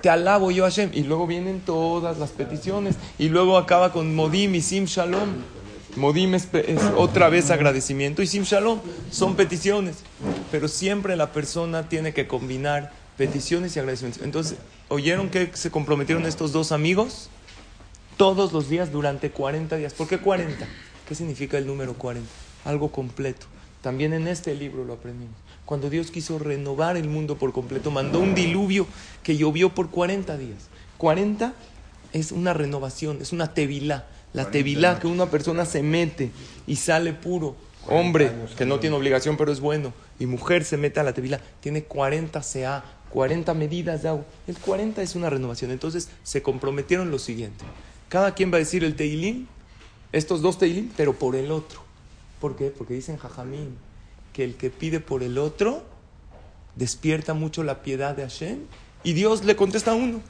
Te 0.00 0.10
alabo 0.10 0.50
yo 0.50 0.64
Hashem. 0.64 0.90
Y 0.92 1.04
luego 1.04 1.26
vienen 1.26 1.60
todas 1.60 2.18
las 2.18 2.30
peticiones. 2.30 2.96
Y 3.18 3.28
luego 3.28 3.56
acaba 3.56 3.92
con 3.92 4.14
Modim 4.14 4.54
y 4.54 4.60
Sim 4.60 4.84
Shalom. 4.84 5.28
Modim 5.94 6.34
es, 6.34 6.48
es 6.52 6.82
otra 6.96 7.28
vez 7.28 7.50
agradecimiento. 7.50 8.22
Y 8.22 8.26
Sim 8.26 8.42
Shalom 8.42 8.80
son 9.10 9.36
peticiones. 9.36 9.98
Pero 10.50 10.68
siempre 10.68 11.16
la 11.16 11.32
persona 11.32 11.88
tiene 11.88 12.12
que 12.12 12.26
combinar 12.26 12.92
peticiones 13.16 13.76
y 13.76 13.78
agradecimientos. 13.78 14.24
Entonces, 14.24 14.58
¿oyeron 14.88 15.30
que 15.30 15.50
se 15.54 15.70
comprometieron 15.70 16.26
estos 16.26 16.52
dos 16.52 16.72
amigos? 16.72 17.30
Todos 18.16 18.54
los 18.54 18.70
días 18.70 18.92
durante 18.92 19.30
40 19.30 19.76
días. 19.76 19.92
¿Por 19.92 20.08
qué 20.08 20.18
40? 20.18 20.66
¿Qué 21.06 21.14
significa 21.14 21.58
el 21.58 21.66
número 21.66 21.94
40? 21.94 22.26
Algo 22.64 22.90
completo. 22.90 23.46
También 23.82 24.14
en 24.14 24.26
este 24.26 24.54
libro 24.54 24.84
lo 24.84 24.94
aprendimos. 24.94 25.34
Cuando 25.66 25.90
Dios 25.90 26.10
quiso 26.10 26.38
renovar 26.38 26.96
el 26.96 27.08
mundo 27.08 27.36
por 27.36 27.52
completo, 27.52 27.90
mandó 27.90 28.20
un 28.20 28.34
diluvio 28.34 28.86
que 29.22 29.36
llovió 29.36 29.74
por 29.74 29.90
40 29.90 30.38
días. 30.38 30.68
40 30.96 31.52
es 32.14 32.32
una 32.32 32.54
renovación, 32.54 33.18
es 33.20 33.32
una 33.32 33.52
tevilá. 33.52 34.06
La 34.32 34.50
tevilá 34.50 34.98
que 34.98 35.06
una 35.06 35.26
persona 35.26 35.66
se 35.66 35.82
mete 35.82 36.30
y 36.66 36.76
sale 36.76 37.12
puro. 37.12 37.54
Hombre 37.86 38.32
que 38.56 38.64
no 38.64 38.80
tiene 38.80 38.96
obligación 38.96 39.36
pero 39.36 39.52
es 39.52 39.60
bueno. 39.60 39.92
Y 40.18 40.24
mujer 40.24 40.64
se 40.64 40.78
mete 40.78 41.00
a 41.00 41.04
la 41.04 41.12
tevilá. 41.12 41.40
Tiene 41.60 41.84
40 41.84 42.40
CA, 42.40 42.82
40 43.10 43.52
medidas 43.52 44.02
de 44.02 44.08
agua. 44.08 44.24
El 44.46 44.56
40 44.56 45.02
es 45.02 45.14
una 45.14 45.28
renovación. 45.28 45.70
Entonces 45.70 46.08
se 46.22 46.42
comprometieron 46.42 47.10
lo 47.10 47.18
siguiente. 47.18 47.64
Cada 48.08 48.34
quien 48.34 48.52
va 48.52 48.56
a 48.56 48.60
decir 48.60 48.84
el 48.84 48.94
teilín, 48.96 49.48
estos 50.12 50.42
dos 50.42 50.58
teilín, 50.58 50.92
pero 50.96 51.14
por 51.14 51.34
el 51.36 51.50
otro. 51.50 51.80
¿Por 52.40 52.56
qué? 52.56 52.70
Porque 52.70 52.94
dicen 52.94 53.16
Jajamín 53.16 53.76
que 54.32 54.44
el 54.44 54.56
que 54.56 54.70
pide 54.70 55.00
por 55.00 55.22
el 55.22 55.38
otro 55.38 55.82
despierta 56.76 57.34
mucho 57.34 57.64
la 57.64 57.82
piedad 57.82 58.14
de 58.14 58.22
Hashem 58.22 58.60
y 59.02 59.14
Dios 59.14 59.44
le 59.44 59.56
contesta 59.56 59.92
a 59.92 59.94
uno. 59.94 60.20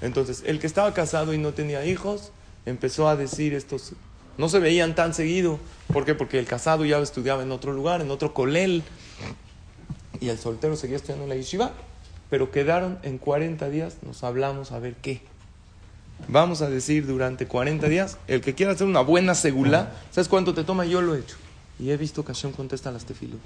Entonces, 0.00 0.42
el 0.46 0.58
que 0.58 0.66
estaba 0.66 0.94
casado 0.94 1.34
y 1.34 1.38
no 1.38 1.52
tenía 1.52 1.84
hijos 1.84 2.32
empezó 2.66 3.08
a 3.08 3.16
decir 3.16 3.54
estos. 3.54 3.92
No 4.38 4.48
se 4.48 4.58
veían 4.58 4.94
tan 4.94 5.12
seguido. 5.12 5.58
¿Por 5.92 6.04
qué? 6.04 6.14
Porque 6.14 6.38
el 6.38 6.46
casado 6.46 6.84
ya 6.84 6.98
estudiaba 6.98 7.42
en 7.42 7.52
otro 7.52 7.72
lugar, 7.72 8.00
en 8.00 8.10
otro 8.10 8.32
colel. 8.32 8.82
Y 10.20 10.28
el 10.28 10.38
soltero 10.38 10.76
seguía 10.76 10.96
estudiando 10.96 11.24
en 11.24 11.30
la 11.30 11.36
yeshiva. 11.36 11.72
Pero 12.30 12.50
quedaron 12.50 12.98
en 13.02 13.18
40 13.18 13.68
días, 13.68 13.98
nos 14.02 14.22
hablamos 14.24 14.72
a 14.72 14.78
ver 14.78 14.94
qué. 14.94 15.22
Vamos 16.28 16.62
a 16.62 16.70
decir 16.70 17.06
durante 17.06 17.46
40 17.46 17.88
días, 17.88 18.18
el 18.28 18.40
que 18.40 18.54
quiera 18.54 18.72
hacer 18.72 18.86
una 18.86 19.00
buena 19.00 19.34
segula, 19.34 19.92
¿sabes 20.10 20.28
cuánto 20.28 20.54
te 20.54 20.64
toma? 20.64 20.84
Yo 20.84 21.00
lo 21.02 21.14
he 21.14 21.20
hecho. 21.20 21.36
Y 21.78 21.90
he 21.90 21.96
visto 21.96 22.24
que 22.24 22.32
Hashem 22.32 22.52
contesta 22.52 22.92
las 22.92 23.04
tefilot. 23.04 23.38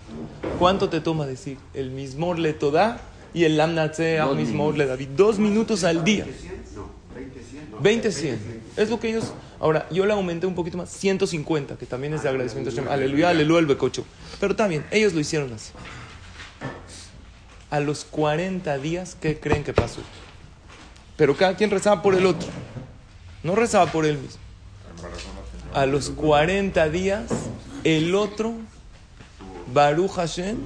¿Cuánto 0.58 0.88
te 0.88 1.00
toma 1.00 1.26
decir? 1.26 1.56
El 1.72 1.90
mismor 1.90 2.38
le 2.38 2.52
toda 2.52 3.00
y 3.32 3.44
el 3.44 3.56
lamnatze 3.56 4.18
al 4.18 4.36
mismor 4.36 4.76
le 4.76 4.86
David. 4.86 5.08
Dos 5.16 5.38
minutos 5.38 5.84
al 5.84 6.04
día. 6.04 6.26
20, 7.80 8.12
100. 8.12 8.62
Es 8.76 8.90
lo 8.90 8.98
que 8.98 9.10
ellos. 9.10 9.32
Ahora, 9.60 9.86
yo 9.90 10.04
le 10.04 10.12
aumenté 10.12 10.46
un 10.46 10.54
poquito 10.54 10.76
más, 10.76 10.90
150, 10.90 11.76
que 11.76 11.86
también 11.86 12.14
es 12.14 12.22
de 12.22 12.28
agradecimiento 12.28 12.70
a 12.70 12.74
Hashem. 12.74 12.92
Aleluya, 12.92 13.30
aleluya, 13.30 13.60
el 13.60 13.66
becocho. 13.66 14.04
Pero 14.40 14.54
bien, 14.68 14.84
ellos 14.90 15.14
lo 15.14 15.20
hicieron 15.20 15.52
así. 15.52 15.72
A 17.70 17.80
los 17.80 18.04
40 18.04 18.78
días, 18.78 19.16
¿qué 19.20 19.38
creen 19.38 19.64
que 19.64 19.72
pasó? 19.72 20.00
Pero 21.16 21.36
cada 21.36 21.56
quien 21.56 21.70
rezaba 21.70 22.02
por 22.02 22.14
el 22.14 22.26
otro. 22.26 22.48
No 23.42 23.54
rezaba 23.54 23.90
por 23.90 24.06
él 24.06 24.18
mismo. 24.18 24.40
A 25.72 25.86
los 25.86 26.10
40 26.10 26.88
días, 26.88 27.24
el 27.84 28.14
otro, 28.14 28.54
Baruch 29.72 30.12
Hashem, 30.12 30.56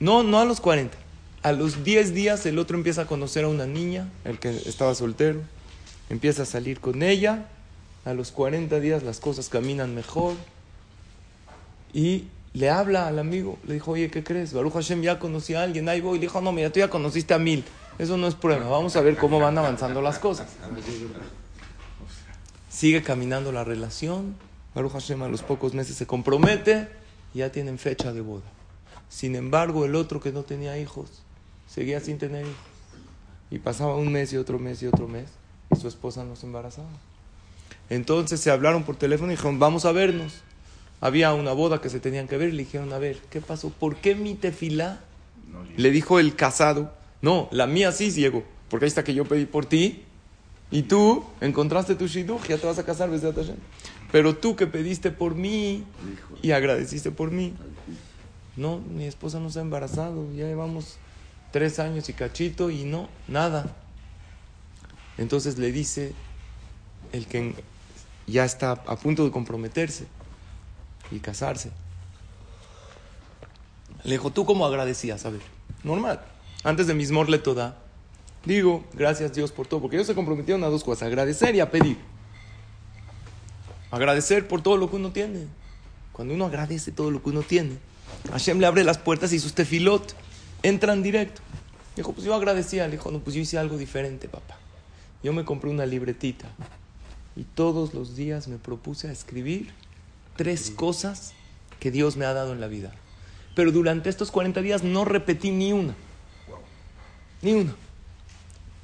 no, 0.00 0.22
no 0.22 0.40
a 0.40 0.44
los 0.44 0.60
40. 0.60 0.96
A 1.42 1.52
los 1.52 1.84
10 1.84 2.14
días 2.14 2.46
el 2.46 2.58
otro 2.58 2.76
empieza 2.76 3.02
a 3.02 3.06
conocer 3.06 3.44
a 3.44 3.48
una 3.48 3.66
niña, 3.66 4.08
el 4.24 4.38
que 4.38 4.50
estaba 4.66 4.94
soltero, 4.94 5.40
empieza 6.10 6.42
a 6.42 6.46
salir 6.46 6.80
con 6.80 7.02
ella. 7.02 7.46
A 8.04 8.12
los 8.14 8.32
40 8.32 8.80
días 8.80 9.02
las 9.02 9.20
cosas 9.20 9.48
caminan 9.48 9.94
mejor. 9.94 10.34
Y 11.92 12.24
le 12.52 12.70
habla 12.70 13.06
al 13.06 13.18
amigo, 13.18 13.58
le 13.66 13.74
dijo, 13.74 13.92
oye, 13.92 14.10
¿qué 14.10 14.24
crees? 14.24 14.52
Baruch 14.52 14.72
Hashem 14.72 15.02
ya 15.02 15.18
conocí 15.18 15.54
a 15.54 15.62
alguien, 15.62 15.88
ahí 15.88 16.00
voy. 16.00 16.18
Le 16.18 16.22
dijo, 16.22 16.40
no, 16.40 16.52
mira, 16.52 16.70
tú 16.70 16.80
ya 16.80 16.88
conociste 16.88 17.34
a 17.34 17.38
mil. 17.38 17.64
Eso 17.98 18.16
no 18.16 18.26
es 18.26 18.34
prueba. 18.34 18.68
Vamos 18.68 18.96
a 18.96 19.00
ver 19.00 19.16
cómo 19.16 19.38
van 19.38 19.56
avanzando 19.56 20.02
las 20.02 20.18
cosas. 20.18 20.48
Sigue 22.68 23.02
caminando 23.02 23.52
la 23.52 23.64
relación. 23.64 24.34
Baruch 24.74 24.92
Hashem 24.92 25.22
a 25.22 25.28
los 25.28 25.42
pocos 25.42 25.74
meses 25.74 25.96
se 25.96 26.06
compromete 26.06 26.88
y 27.32 27.38
ya 27.38 27.52
tienen 27.52 27.78
fecha 27.78 28.12
de 28.12 28.20
boda. 28.20 28.42
Sin 29.08 29.36
embargo, 29.36 29.84
el 29.84 29.94
otro 29.94 30.20
que 30.20 30.32
no 30.32 30.42
tenía 30.42 30.76
hijos 30.78 31.22
seguía 31.68 32.00
sin 32.00 32.18
tener 32.18 32.42
hijos. 32.42 32.56
Y 33.50 33.60
pasaba 33.60 33.94
un 33.94 34.10
mes 34.10 34.32
y 34.32 34.36
otro 34.36 34.58
mes 34.58 34.82
y 34.82 34.86
otro 34.86 35.06
mes 35.06 35.28
y 35.70 35.76
su 35.76 35.86
esposa 35.86 36.24
no 36.24 36.34
se 36.34 36.46
embarazaba. 36.46 36.88
Entonces 37.90 38.40
se 38.40 38.50
hablaron 38.50 38.82
por 38.82 38.96
teléfono 38.96 39.30
y 39.30 39.36
dijeron, 39.36 39.58
vamos 39.58 39.84
a 39.84 39.92
vernos. 39.92 40.42
Había 41.00 41.34
una 41.34 41.52
boda 41.52 41.80
que 41.80 41.90
se 41.90 42.00
tenían 42.00 42.26
que 42.26 42.36
ver 42.38 42.48
y 42.48 42.52
le 42.52 42.64
dijeron, 42.64 42.92
a 42.92 42.98
ver, 42.98 43.18
¿qué 43.30 43.40
pasó? 43.40 43.68
¿Por 43.68 43.96
qué 43.96 44.14
mi 44.14 44.34
tefilá? 44.34 45.00
Le 45.76 45.90
dijo 45.90 46.18
el 46.18 46.34
casado, 46.34 46.92
no, 47.24 47.48
la 47.52 47.66
mía 47.66 47.90
sí 47.90 48.10
ciego, 48.10 48.44
porque 48.68 48.84
ahí 48.84 48.88
está 48.88 49.02
que 49.02 49.14
yo 49.14 49.24
pedí 49.24 49.46
por 49.46 49.64
ti 49.64 50.04
y 50.70 50.82
tú 50.82 51.24
encontraste 51.40 51.94
tu 51.94 52.06
shidduch, 52.06 52.46
ya 52.46 52.58
te 52.58 52.66
vas 52.66 52.78
a 52.78 52.84
casar, 52.84 53.08
Besat 53.08 53.34
Hashem. 53.34 53.56
Pero 54.12 54.36
tú 54.36 54.56
que 54.56 54.66
pediste 54.66 55.10
por 55.10 55.34
mí 55.34 55.84
y 56.42 56.50
agradeciste 56.50 57.10
por 57.12 57.30
mí, 57.30 57.54
no, 58.56 58.76
mi 58.78 59.06
esposa 59.06 59.40
no 59.40 59.48
se 59.48 59.58
ha 59.58 59.62
embarazado, 59.62 60.30
ya 60.34 60.44
llevamos 60.44 60.98
tres 61.50 61.78
años 61.78 62.10
y 62.10 62.12
cachito 62.12 62.68
y 62.68 62.84
no, 62.84 63.08
nada. 63.26 63.74
Entonces 65.16 65.56
le 65.56 65.72
dice 65.72 66.12
el 67.12 67.26
que 67.26 67.54
ya 68.26 68.44
está 68.44 68.72
a 68.72 68.96
punto 68.96 69.24
de 69.24 69.30
comprometerse 69.30 70.08
y 71.10 71.20
casarse. 71.20 71.70
Le 74.02 74.12
dijo, 74.12 74.30
¿tú 74.30 74.44
cómo 74.44 74.66
agradecías? 74.66 75.24
A 75.24 75.30
ver, 75.30 75.40
normal. 75.84 76.33
Antes 76.64 76.86
de 76.86 76.94
mismor 76.94 77.28
le 77.28 77.38
toda, 77.38 77.78
digo, 78.44 78.84
gracias 78.94 79.34
Dios 79.34 79.52
por 79.52 79.66
todo, 79.66 79.80
porque 79.80 79.96
ellos 79.96 80.06
se 80.06 80.14
comprometieron 80.14 80.64
a 80.64 80.68
dos 80.68 80.82
cosas, 80.82 81.06
agradecer 81.06 81.54
y 81.54 81.60
a 81.60 81.70
pedir. 81.70 81.98
Agradecer 83.90 84.48
por 84.48 84.62
todo 84.62 84.76
lo 84.76 84.90
que 84.90 84.96
uno 84.96 85.12
tiene. 85.12 85.46
Cuando 86.12 86.34
uno 86.34 86.46
agradece 86.46 86.90
todo 86.90 87.10
lo 87.10 87.22
que 87.22 87.30
uno 87.30 87.42
tiene, 87.42 87.76
Hashem 88.32 88.58
le 88.58 88.66
abre 88.66 88.82
las 88.82 88.98
puertas 88.98 89.32
y 89.32 89.38
sus 89.38 89.54
tefilot 89.54 90.14
entran 90.62 91.02
directo. 91.02 91.42
Dijo, 91.96 92.12
pues 92.12 92.26
yo 92.26 92.34
agradecía. 92.34 92.86
Le 92.86 92.92
dijo, 92.92 93.10
no, 93.10 93.20
pues 93.20 93.36
yo 93.36 93.42
hice 93.42 93.58
algo 93.58 93.76
diferente, 93.76 94.28
papá. 94.28 94.56
Yo 95.22 95.32
me 95.32 95.44
compré 95.44 95.70
una 95.70 95.86
libretita 95.86 96.46
y 97.36 97.44
todos 97.44 97.94
los 97.94 98.16
días 98.16 98.48
me 98.48 98.56
propuse 98.58 99.08
a 99.08 99.12
escribir 99.12 99.72
tres 100.36 100.70
cosas 100.70 101.32
que 101.80 101.90
Dios 101.90 102.16
me 102.16 102.24
ha 102.24 102.32
dado 102.32 102.52
en 102.52 102.60
la 102.60 102.66
vida. 102.66 102.92
Pero 103.54 103.70
durante 103.70 104.10
estos 104.10 104.30
40 104.30 104.60
días 104.62 104.82
no 104.82 105.04
repetí 105.04 105.50
ni 105.50 105.72
una. 105.72 105.94
Ni 107.44 107.52
una. 107.52 107.74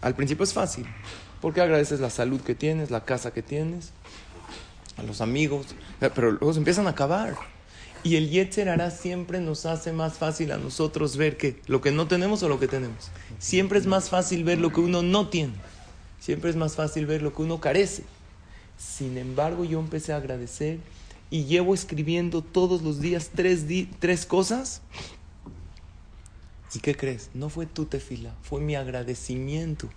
Al 0.03 0.15
principio 0.15 0.45
es 0.45 0.53
fácil, 0.53 0.87
porque 1.41 1.63
agradeces 1.63 1.99
la 1.99 2.11
salud 2.11 2.41
que 2.43 2.55
tienes, 2.55 2.91
la 2.91 3.05
casa 3.05 3.33
que 3.33 3.43
tienes, 3.43 3.91
a 4.99 5.03
los 5.03 5.21
amigos, 5.23 5.69
pero 5.99 6.33
luego 6.33 6.53
se 6.53 6.59
empiezan 6.59 6.87
a 6.87 6.91
acabar. 6.91 7.35
Y 8.03 8.17
el 8.17 8.31
Yetzer 8.31 8.69
hará 8.69 8.91
siempre 8.91 9.41
nos 9.41 9.67
hace 9.67 9.93
más 9.93 10.15
fácil 10.15 10.53
a 10.53 10.59
nosotros 10.59 11.17
ver 11.17 11.37
que 11.37 11.61
lo 11.67 11.81
que 11.81 11.91
no 11.91 12.07
tenemos 12.07 12.43
o 12.43 12.49
lo 12.49 12.61
que 12.61 12.69
tenemos. 12.69 13.11
Siempre 13.39 13.79
es 13.79 13.87
más 13.87 14.09
fácil 14.09 14.45
ver 14.45 14.59
lo 14.59 14.73
que 14.73 14.81
uno 14.81 15.03
no 15.03 15.29
tiene. 15.29 15.55
Siempre 16.19 16.51
es 16.51 16.57
más 16.57 16.77
fácil 16.77 17.07
ver 17.07 17.23
lo 17.23 17.35
que 17.35 17.43
uno 17.43 17.61
carece. 17.61 18.05
Sin 18.79 19.19
embargo, 19.19 19.65
yo 19.65 19.81
empecé 19.81 20.13
a 20.13 20.17
agradecer 20.17 20.79
y 21.31 21.45
llevo 21.45 21.75
escribiendo 21.75 22.43
todos 22.43 22.83
los 22.83 23.01
días 23.01 23.31
tres, 23.35 23.69
di 23.69 23.89
tres 23.99 24.25
cosas. 24.25 24.81
¿Y 26.75 26.79
qué 26.81 26.97
crees? 26.97 27.31
No 27.35 27.49
fue 27.49 27.67
tu 27.67 27.87
tefila, 27.87 28.35
fue 28.43 28.61
mi 28.61 28.77
agradecimiento 28.77 29.89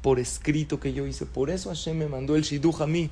por 0.00 0.18
escrito 0.18 0.80
que 0.80 0.92
yo 0.92 1.06
hice. 1.06 1.26
Por 1.26 1.50
eso 1.50 1.68
Hashem 1.68 1.96
me 1.96 2.08
mandó 2.08 2.36
el 2.36 2.42
shidduch 2.42 2.80
a 2.80 2.86
mí. 2.86 3.10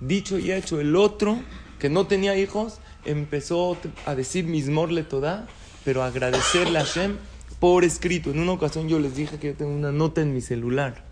Dicho 0.00 0.38
y 0.38 0.52
hecho, 0.52 0.80
el 0.80 0.96
otro 0.96 1.38
que 1.78 1.88
no 1.88 2.06
tenía 2.06 2.36
hijos 2.36 2.78
empezó 3.04 3.76
a 4.06 4.14
decir 4.14 4.44
mismor 4.44 4.90
le 4.90 5.04
toda, 5.04 5.46
pero 5.84 6.02
agradecerle 6.02 6.78
a 6.78 6.84
Hashem 6.84 7.16
por 7.60 7.84
escrito. 7.84 8.30
En 8.30 8.40
una 8.40 8.52
ocasión 8.52 8.88
yo 8.88 8.98
les 8.98 9.14
dije 9.14 9.38
que 9.38 9.48
yo 9.48 9.54
tengo 9.54 9.72
una 9.72 9.92
nota 9.92 10.20
en 10.20 10.34
mi 10.34 10.40
celular 10.40 11.04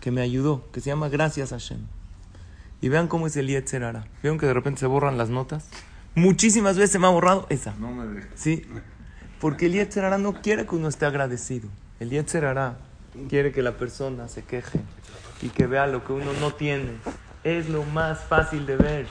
que 0.00 0.10
me 0.10 0.20
ayudó, 0.20 0.70
que 0.72 0.80
se 0.80 0.90
llama 0.90 1.08
Gracias 1.08 1.50
Hashem. 1.50 1.80
Y 2.80 2.88
vean 2.88 3.08
cómo 3.08 3.26
es 3.26 3.36
el 3.36 3.48
Yetzer 3.48 3.82
Hara. 3.82 4.06
¿Vieron 4.22 4.38
que 4.38 4.46
de 4.46 4.54
repente 4.54 4.80
se 4.80 4.86
borran 4.86 5.18
las 5.18 5.30
notas? 5.30 5.68
Muchísimas 6.14 6.76
veces 6.76 6.92
se 6.92 6.98
me 6.98 7.08
ha 7.08 7.10
borrado 7.10 7.46
esa. 7.50 7.74
No 7.78 7.90
me 7.90 8.06
dejes. 8.06 8.30
Sí, 8.36 8.62
porque 9.40 9.66
el 9.66 9.72
Yetzer 9.72 10.04
Hara 10.04 10.18
no 10.18 10.40
quiere 10.40 10.66
que 10.66 10.74
uno 10.74 10.88
esté 10.88 11.06
agradecido. 11.06 11.68
El 12.00 12.10
Yetzer 12.10 12.44
Hara 12.44 12.78
quiere 13.28 13.52
que 13.52 13.62
la 13.62 13.76
persona 13.76 14.28
se 14.28 14.42
queje 14.42 14.80
y 15.42 15.48
que 15.48 15.66
vea 15.66 15.86
lo 15.86 16.04
que 16.04 16.12
uno 16.12 16.32
no 16.40 16.52
tiene. 16.54 16.92
Es 17.44 17.68
lo 17.68 17.84
más 17.84 18.20
fácil 18.24 18.66
de 18.66 18.76
ver. 18.76 19.06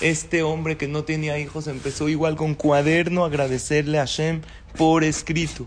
Este 0.00 0.42
hombre 0.42 0.76
que 0.76 0.88
no 0.88 1.04
tenía 1.04 1.38
hijos 1.38 1.66
empezó 1.66 2.08
igual 2.08 2.36
con 2.36 2.54
cuaderno 2.54 3.24
a 3.24 3.28
agradecerle 3.28 3.98
a 3.98 4.02
Hashem 4.02 4.42
por 4.76 5.04
escrito. 5.04 5.66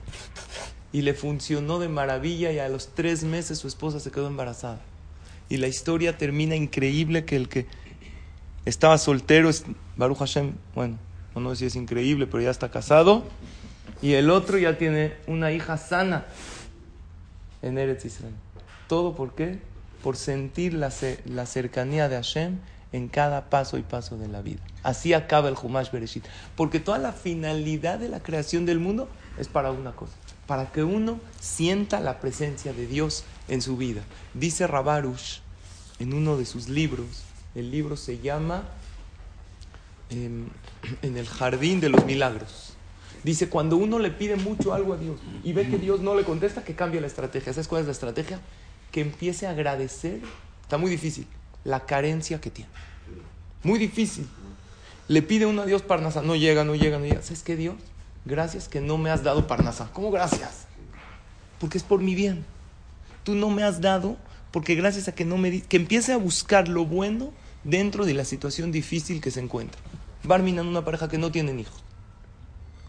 Y 0.94 1.03
le 1.03 1.13
funcionó 1.13 1.80
de 1.80 1.88
maravilla 1.88 2.51
y 2.51 2.60
a 2.60 2.68
los 2.68 2.94
tres 2.94 3.24
meses 3.24 3.60
su 3.60 3.68
esposa 3.68 4.00
se 4.00 4.12
quedó 4.12 4.27
embarazada. 4.27 4.82
Y 5.48 5.58
la 5.58 5.68
historia 5.68 6.18
termina 6.18 6.56
increíble 6.56 7.25
que 7.25 7.36
el 7.36 7.50
que 7.50 7.65
estaba 8.65 8.98
soltero 8.98 9.50
es 9.50 9.65
Baruch 9.96 10.20
Hashem, 10.20 10.53
bueno, 10.75 10.98
no 11.36 11.50
sé 11.51 11.56
si 11.58 11.65
es 11.65 11.75
increíble, 11.75 12.27
pero 12.27 12.44
ya 12.44 12.51
está 12.51 12.70
casado. 12.72 13.24
Y 14.01 14.13
el 14.13 14.29
otro 14.29 14.58
ya 14.58 14.77
tiene 14.77 15.13
una 15.27 15.51
hija 15.51 15.77
sana 15.77 16.25
en 17.62 17.77
Eretz 17.77 18.05
Israel. 18.05 18.34
¿Todo 18.88 19.15
por 19.15 19.36
qué? 19.36 19.60
Por 20.03 20.17
sentir 20.17 20.74
la, 20.74 20.91
la 21.25 21.46
cercanía 21.46 22.10
de 22.10 22.15
Hashem 22.15 22.58
en 22.91 23.08
cada 23.08 23.50
paso 23.50 23.77
y 23.77 23.84
paso 23.84 24.17
de 24.17 24.27
la 24.27 24.41
vida. 24.41 24.62
Así 24.84 25.13
acaba 25.13 25.50
el 25.50 25.55
Humash 25.62 25.91
Bereshit. 25.91 26.25
Porque 26.55 26.79
toda 26.79 26.98
la 26.98 27.13
finalidad 27.13 28.00
de 28.00 28.10
la 28.10 28.22
creación 28.22 28.65
del 28.65 28.79
mundo 28.79 29.08
es 29.38 29.48
para 29.48 29.72
una 29.72 29.91
cosa. 29.93 30.13
Para 30.48 30.72
que 30.72 30.84
uno 30.84 31.20
sienta 31.39 32.00
la 32.00 32.20
presencia 32.20 32.74
de 32.74 32.88
Dios 32.88 33.24
en 33.48 33.62
su 33.62 33.77
vida. 33.77 34.01
Dice 34.34 34.67
Rabarush 34.67 35.39
en 36.00 36.13
uno 36.13 36.36
de 36.36 36.46
sus 36.46 36.67
libros, 36.67 37.24
el 37.53 37.70
libro 37.70 37.96
se 37.96 38.17
llama 38.20 38.63
em, 40.10 40.48
En 41.01 41.17
el 41.17 41.27
Jardín 41.27 41.79
de 41.79 41.89
los 41.89 42.05
Milagros. 42.05 42.70
Dice, 43.23 43.49
cuando 43.49 43.77
uno 43.77 43.99
le 43.99 44.09
pide 44.09 44.35
mucho 44.35 44.73
algo 44.73 44.93
a 44.93 44.97
Dios 44.97 45.19
y 45.43 45.53
ve 45.53 45.69
que 45.69 45.77
Dios 45.77 46.01
no 46.01 46.15
le 46.15 46.23
contesta, 46.23 46.63
que 46.63 46.75
cambie 46.75 47.01
la 47.01 47.07
estrategia. 47.07 47.53
¿Sabes 47.53 47.67
cuál 47.67 47.81
es 47.81 47.85
la 47.85 47.91
estrategia? 47.91 48.39
Que 48.91 49.01
empiece 49.01 49.45
a 49.45 49.51
agradecer, 49.51 50.21
está 50.63 50.77
muy 50.77 50.89
difícil, 50.89 51.27
la 51.63 51.85
carencia 51.85 52.41
que 52.41 52.49
tiene. 52.49 52.71
Muy 53.63 53.77
difícil. 53.77 54.27
Le 55.07 55.21
pide 55.21 55.45
uno 55.45 55.61
a 55.61 55.65
Dios 55.65 55.83
Parnasa, 55.83 56.21
no 56.21 56.35
llega, 56.35 56.63
no 56.63 56.73
llega, 56.73 56.97
no 56.97 57.05
llega. 57.05 57.21
¿Sabes 57.21 57.43
qué, 57.43 57.55
Dios? 57.55 57.75
Gracias 58.25 58.67
que 58.67 58.81
no 58.81 58.97
me 58.97 59.09
has 59.09 59.23
dado 59.23 59.45
Parnasa. 59.45 59.89
¿Cómo 59.93 60.09
gracias? 60.09 60.65
Porque 61.59 61.77
es 61.77 61.83
por 61.83 62.01
mi 62.01 62.15
bien. 62.15 62.43
Tú 63.23 63.35
no 63.35 63.49
me 63.49 63.63
has 63.63 63.81
dado 63.81 64.17
porque 64.51 64.75
gracias 64.75 65.07
a 65.07 65.15
que 65.15 65.25
no 65.25 65.37
me 65.37 65.61
que 65.61 65.77
empiece 65.77 66.11
a 66.11 66.17
buscar 66.17 66.67
lo 66.67 66.85
bueno 66.85 67.31
dentro 67.63 68.05
de 68.05 68.13
la 68.13 68.25
situación 68.25 68.71
difícil 68.71 69.21
que 69.21 69.31
se 69.31 69.39
encuentra. 69.39 69.79
Barminan 70.23 70.67
una 70.67 70.83
pareja 70.83 71.07
que 71.07 71.17
no 71.17 71.31
tienen 71.31 71.59
hijos. 71.59 71.83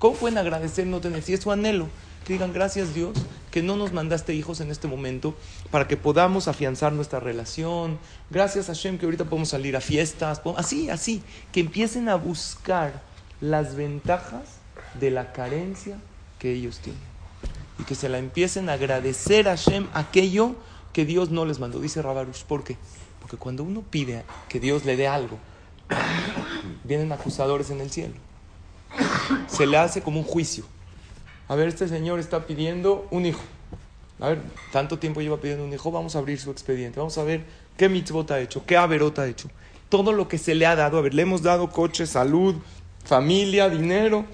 ¿Cómo 0.02 0.16
pueden 0.16 0.36
agradecer 0.36 0.84
no 0.84 1.00
tener? 1.00 1.22
Si 1.22 1.32
es 1.32 1.38
su 1.38 1.52
anhelo, 1.52 1.86
que 2.24 2.32
digan 2.32 2.52
gracias 2.52 2.92
Dios 2.92 3.16
que 3.52 3.62
no 3.62 3.76
nos 3.76 3.92
mandaste 3.92 4.34
hijos 4.34 4.60
en 4.60 4.72
este 4.72 4.88
momento 4.88 5.32
para 5.70 5.86
que 5.86 5.96
podamos 5.96 6.48
afianzar 6.48 6.92
nuestra 6.92 7.20
relación. 7.20 8.00
Gracias 8.28 8.68
a 8.68 8.74
Hashem 8.74 8.98
que 8.98 9.04
ahorita 9.04 9.26
podemos 9.26 9.50
salir 9.50 9.76
a 9.76 9.80
fiestas. 9.80 10.42
Así, 10.56 10.90
así. 10.90 11.22
Que 11.52 11.60
empiecen 11.60 12.08
a 12.08 12.16
buscar 12.16 13.00
las 13.40 13.76
ventajas 13.76 14.42
de 14.98 15.12
la 15.12 15.32
carencia 15.32 15.98
que 16.40 16.52
ellos 16.52 16.80
tienen. 16.80 17.00
Y 17.78 17.84
que 17.84 17.94
se 17.94 18.08
la 18.08 18.18
empiecen 18.18 18.70
a 18.70 18.72
agradecer 18.72 19.46
a 19.46 19.52
Hashem 19.52 19.86
aquello 19.94 20.56
que 20.92 21.04
Dios 21.04 21.30
no 21.30 21.44
les 21.44 21.60
mandó. 21.60 21.78
Dice 21.78 22.02
Rabarush, 22.02 22.42
¿por 22.42 22.64
qué? 22.64 22.76
Porque 23.20 23.36
cuando 23.36 23.62
uno 23.62 23.84
pide 23.88 24.24
que 24.48 24.58
Dios 24.58 24.84
le 24.84 24.96
dé 24.96 25.06
algo, 25.06 25.38
vienen 26.82 27.12
acusadores 27.12 27.70
en 27.70 27.80
el 27.80 27.92
cielo 27.92 28.31
se 29.46 29.66
le 29.66 29.76
hace 29.76 30.02
como 30.02 30.20
un 30.20 30.26
juicio. 30.26 30.64
A 31.48 31.54
ver, 31.54 31.68
este 31.68 31.88
señor 31.88 32.18
está 32.18 32.46
pidiendo 32.46 33.06
un 33.10 33.26
hijo. 33.26 33.42
A 34.20 34.28
ver, 34.28 34.42
tanto 34.70 34.98
tiempo 34.98 35.20
lleva 35.20 35.38
pidiendo 35.38 35.64
un 35.64 35.72
hijo, 35.72 35.90
vamos 35.90 36.14
a 36.14 36.20
abrir 36.20 36.38
su 36.38 36.50
expediente, 36.50 37.00
vamos 37.00 37.18
a 37.18 37.24
ver 37.24 37.44
qué 37.76 37.88
mitzvot 37.88 38.30
ha 38.30 38.40
hecho, 38.40 38.64
qué 38.64 38.76
averot 38.76 39.18
ha 39.18 39.26
hecho. 39.26 39.48
Todo 39.88 40.12
lo 40.12 40.28
que 40.28 40.38
se 40.38 40.54
le 40.54 40.64
ha 40.64 40.76
dado, 40.76 40.98
a 40.98 41.00
ver, 41.00 41.12
le 41.12 41.22
hemos 41.22 41.42
dado 41.42 41.70
coche, 41.70 42.06
salud, 42.06 42.54
familia, 43.04 43.68
dinero. 43.68 44.24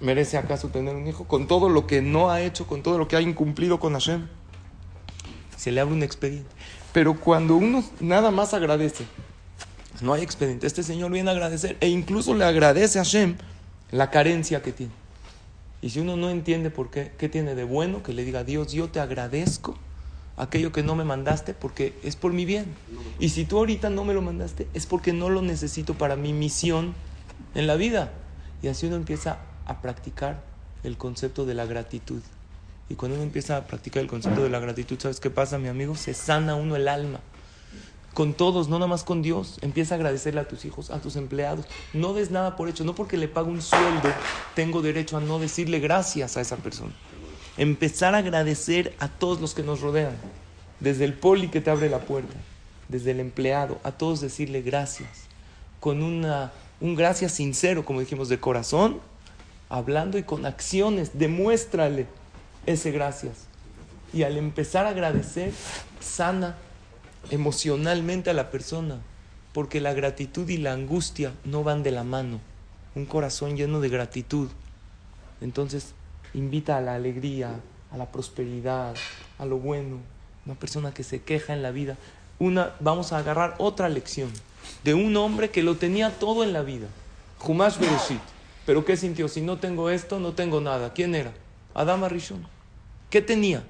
¿Merece 0.00 0.38
acaso 0.38 0.68
tener 0.68 0.94
un 0.94 1.06
hijo? 1.06 1.24
Con 1.24 1.46
todo 1.46 1.68
lo 1.68 1.86
que 1.86 2.00
no 2.00 2.30
ha 2.30 2.40
hecho, 2.40 2.66
con 2.66 2.82
todo 2.82 2.96
lo 2.96 3.08
que 3.08 3.16
ha 3.16 3.20
incumplido 3.20 3.78
con 3.78 3.92
Hashem. 3.92 4.28
Se 5.56 5.70
le 5.70 5.80
abre 5.80 5.94
un 5.94 6.02
expediente. 6.02 6.48
Pero 6.92 7.18
cuando 7.18 7.56
uno 7.56 7.84
nada 8.00 8.30
más 8.30 8.54
agradece, 8.54 9.04
no 10.00 10.12
hay 10.12 10.22
expediente. 10.22 10.66
Este 10.66 10.82
señor 10.82 11.10
viene 11.12 11.30
a 11.30 11.32
agradecer 11.32 11.76
e 11.80 11.88
incluso 11.88 12.34
le 12.34 12.44
agradece 12.44 12.98
a 12.98 13.04
Hashem 13.04 13.36
la 13.92 14.10
carencia 14.10 14.62
que 14.62 14.72
tiene. 14.72 14.92
Y 15.82 15.90
si 15.90 16.00
uno 16.00 16.16
no 16.16 16.30
entiende 16.30 16.70
por 16.70 16.90
qué, 16.90 17.12
qué 17.18 17.28
tiene 17.28 17.54
de 17.54 17.64
bueno, 17.64 18.02
que 18.02 18.12
le 18.12 18.24
diga, 18.24 18.42
Dios, 18.42 18.72
yo 18.72 18.88
te 18.88 19.00
agradezco 19.00 19.76
aquello 20.36 20.72
que 20.72 20.82
no 20.82 20.96
me 20.96 21.04
mandaste 21.04 21.54
porque 21.54 21.94
es 22.02 22.16
por 22.16 22.32
mi 22.32 22.44
bien. 22.44 22.66
Y 23.18 23.28
si 23.28 23.44
tú 23.44 23.58
ahorita 23.58 23.90
no 23.90 24.04
me 24.04 24.14
lo 24.14 24.22
mandaste, 24.22 24.66
es 24.74 24.86
porque 24.86 25.12
no 25.12 25.28
lo 25.28 25.42
necesito 25.42 25.94
para 25.94 26.16
mi 26.16 26.32
misión 26.32 26.94
en 27.54 27.66
la 27.66 27.76
vida. 27.76 28.12
Y 28.62 28.68
así 28.68 28.86
uno 28.86 28.96
empieza 28.96 29.38
a 29.66 29.82
practicar 29.82 30.42
el 30.84 30.96
concepto 30.96 31.44
de 31.44 31.54
la 31.54 31.66
gratitud. 31.66 32.22
Y 32.88 32.94
cuando 32.94 33.16
uno 33.16 33.24
empieza 33.24 33.56
a 33.56 33.66
practicar 33.66 34.02
el 34.02 34.08
concepto 34.08 34.42
de 34.42 34.50
la 34.50 34.58
gratitud, 34.58 34.98
¿sabes 34.98 35.20
qué 35.20 35.30
pasa, 35.30 35.58
mi 35.58 35.68
amigo? 35.68 35.96
Se 35.96 36.14
sana 36.14 36.54
uno 36.54 36.76
el 36.76 36.88
alma 36.88 37.20
con 38.14 38.34
todos, 38.34 38.68
no 38.68 38.78
nada 38.78 38.88
más 38.88 39.04
con 39.04 39.22
Dios. 39.22 39.58
Empieza 39.62 39.94
a 39.94 39.96
agradecerle 39.96 40.40
a 40.40 40.48
tus 40.48 40.64
hijos, 40.64 40.90
a 40.90 41.00
tus 41.00 41.16
empleados. 41.16 41.66
No 41.94 42.12
des 42.12 42.30
nada 42.30 42.56
por 42.56 42.68
hecho. 42.68 42.84
No 42.84 42.94
porque 42.94 43.16
le 43.16 43.28
pago 43.28 43.50
un 43.50 43.62
sueldo, 43.62 44.12
tengo 44.54 44.82
derecho 44.82 45.16
a 45.16 45.20
no 45.20 45.38
decirle 45.38 45.80
gracias 45.80 46.36
a 46.36 46.40
esa 46.40 46.56
persona. 46.56 46.92
Empezar 47.56 48.14
a 48.14 48.18
agradecer 48.18 48.94
a 48.98 49.08
todos 49.08 49.40
los 49.40 49.54
que 49.54 49.62
nos 49.62 49.80
rodean. 49.80 50.14
Desde 50.80 51.04
el 51.04 51.14
poli 51.14 51.48
que 51.48 51.60
te 51.60 51.70
abre 51.70 51.88
la 51.88 52.00
puerta, 52.00 52.34
desde 52.88 53.12
el 53.12 53.20
empleado, 53.20 53.78
a 53.84 53.92
todos 53.92 54.20
decirle 54.20 54.62
gracias. 54.62 55.08
Con 55.80 56.02
una, 56.02 56.52
un 56.80 56.94
gracias 56.96 57.32
sincero, 57.32 57.84
como 57.84 58.00
dijimos, 58.00 58.28
de 58.28 58.40
corazón, 58.40 59.00
hablando 59.68 60.18
y 60.18 60.22
con 60.22 60.44
acciones. 60.44 61.18
Demuéstrale 61.18 62.06
ese 62.66 62.90
gracias. 62.90 63.46
Y 64.12 64.24
al 64.24 64.36
empezar 64.36 64.84
a 64.86 64.90
agradecer, 64.90 65.52
sana 66.00 66.56
emocionalmente 67.30 68.30
a 68.30 68.34
la 68.34 68.50
persona, 68.50 69.00
porque 69.52 69.80
la 69.80 69.92
gratitud 69.92 70.48
y 70.48 70.56
la 70.56 70.72
angustia 70.72 71.32
no 71.44 71.62
van 71.62 71.82
de 71.82 71.90
la 71.90 72.04
mano. 72.04 72.40
Un 72.94 73.06
corazón 73.06 73.56
lleno 73.56 73.80
de 73.80 73.88
gratitud, 73.88 74.48
entonces 75.40 75.94
invita 76.34 76.76
a 76.76 76.80
la 76.80 76.94
alegría, 76.94 77.60
a 77.90 77.96
la 77.96 78.10
prosperidad, 78.10 78.94
a 79.38 79.44
lo 79.44 79.58
bueno. 79.58 79.98
Una 80.46 80.54
persona 80.54 80.92
que 80.92 81.04
se 81.04 81.22
queja 81.22 81.52
en 81.52 81.62
la 81.62 81.70
vida. 81.70 81.96
Una, 82.38 82.72
vamos 82.80 83.12
a 83.12 83.18
agarrar 83.18 83.54
otra 83.58 83.88
lección 83.88 84.30
de 84.82 84.94
un 84.94 85.16
hombre 85.16 85.50
que 85.50 85.62
lo 85.62 85.76
tenía 85.76 86.10
todo 86.18 86.42
en 86.42 86.52
la 86.52 86.62
vida. 86.62 86.86
Jumash 87.38 87.78
Bereshit. 87.78 88.20
Pero 88.66 88.84
¿qué 88.84 88.96
sintió? 88.96 89.28
Si 89.28 89.40
no 89.40 89.58
tengo 89.58 89.90
esto, 89.90 90.20
no 90.20 90.32
tengo 90.32 90.60
nada. 90.60 90.92
¿Quién 90.92 91.14
era? 91.14 91.32
Adama 91.74 92.08
Rishon. 92.08 92.46
¿Qué 93.10 93.20
tenía? 93.20 93.64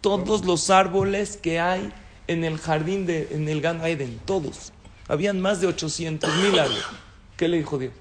Todos 0.00 0.44
los 0.44 0.70
árboles 0.70 1.36
que 1.36 1.60
hay 1.60 1.92
en 2.28 2.44
el 2.44 2.58
jardín 2.58 3.06
de, 3.06 3.28
en 3.32 3.48
el 3.48 3.60
Gan 3.60 3.84
Eden, 3.84 4.20
todos. 4.24 4.72
Habían 5.08 5.40
más 5.40 5.60
de 5.60 5.66
800 5.66 6.36
mil 6.36 6.58
árboles. 6.58 6.84
¿Qué 7.36 7.48
le 7.48 7.56
dijo 7.56 7.78
Dios? 7.78 7.92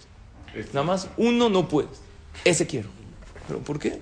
Nada 0.73 0.83
más 0.83 1.09
uno 1.17 1.49
no 1.49 1.67
puedes. 1.67 2.01
Ese 2.43 2.67
quiero. 2.67 2.89
¿Pero 3.47 3.59
por 3.59 3.79
qué? 3.79 3.99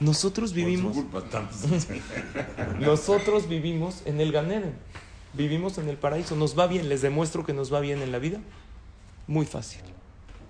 Nosotros 0.00 0.52
vivimos, 0.52 0.96
nosotros 2.78 3.48
vivimos 3.48 4.02
en 4.04 4.20
el 4.20 4.30
Gan 4.30 4.52
Eden. 4.52 4.74
Vivimos 5.32 5.78
en 5.78 5.88
el 5.88 5.96
paraíso. 5.96 6.36
¿Nos 6.36 6.56
va 6.58 6.66
bien? 6.66 6.88
¿Les 6.88 7.02
demuestro 7.02 7.44
que 7.44 7.52
nos 7.52 7.72
va 7.72 7.80
bien 7.80 8.02
en 8.02 8.12
la 8.12 8.18
vida? 8.18 8.38
Muy 9.26 9.46
fácil. 9.46 9.80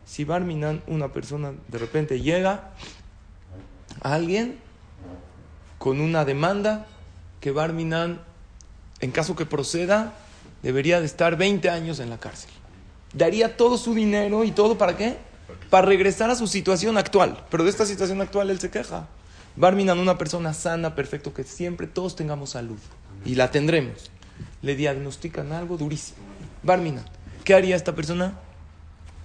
Si 0.04 0.24
Barminan, 0.24 0.82
una 0.86 1.12
persona, 1.12 1.52
de 1.68 1.78
repente 1.78 2.20
llega 2.20 2.72
a 4.02 4.14
alguien 4.14 4.58
con 5.78 6.00
una 6.00 6.24
demanda 6.24 6.86
que 7.40 7.50
Barminan, 7.50 8.20
en 9.00 9.10
caso 9.10 9.36
que 9.36 9.46
proceda, 9.46 10.14
debería 10.62 11.00
de 11.00 11.06
estar 11.06 11.36
20 11.36 11.70
años 11.70 12.00
en 12.00 12.10
la 12.10 12.18
cárcel. 12.18 12.50
Daría 13.12 13.56
todo 13.56 13.78
su 13.78 13.94
dinero 13.94 14.44
y 14.44 14.50
todo 14.50 14.76
para 14.76 14.96
qué? 14.96 15.16
Para 15.70 15.86
regresar 15.86 16.30
a 16.30 16.34
su 16.34 16.46
situación 16.46 16.98
actual. 16.98 17.44
Pero 17.50 17.64
de 17.64 17.70
esta 17.70 17.86
situación 17.86 18.20
actual 18.20 18.50
él 18.50 18.60
se 18.60 18.70
queja. 18.70 19.08
Barminan, 19.56 19.98
una 19.98 20.18
persona 20.18 20.54
sana, 20.54 20.94
perfecto, 20.94 21.34
que 21.34 21.44
siempre 21.44 21.86
todos 21.86 22.16
tengamos 22.16 22.50
salud. 22.50 22.78
Y 23.24 23.34
la 23.34 23.50
tendremos. 23.50 24.10
Le 24.62 24.76
diagnostican 24.76 25.52
algo 25.52 25.76
durísimo. 25.76 26.18
Barminan, 26.62 27.04
¿qué 27.44 27.54
haría 27.54 27.76
esta 27.76 27.94
persona? 27.94 28.38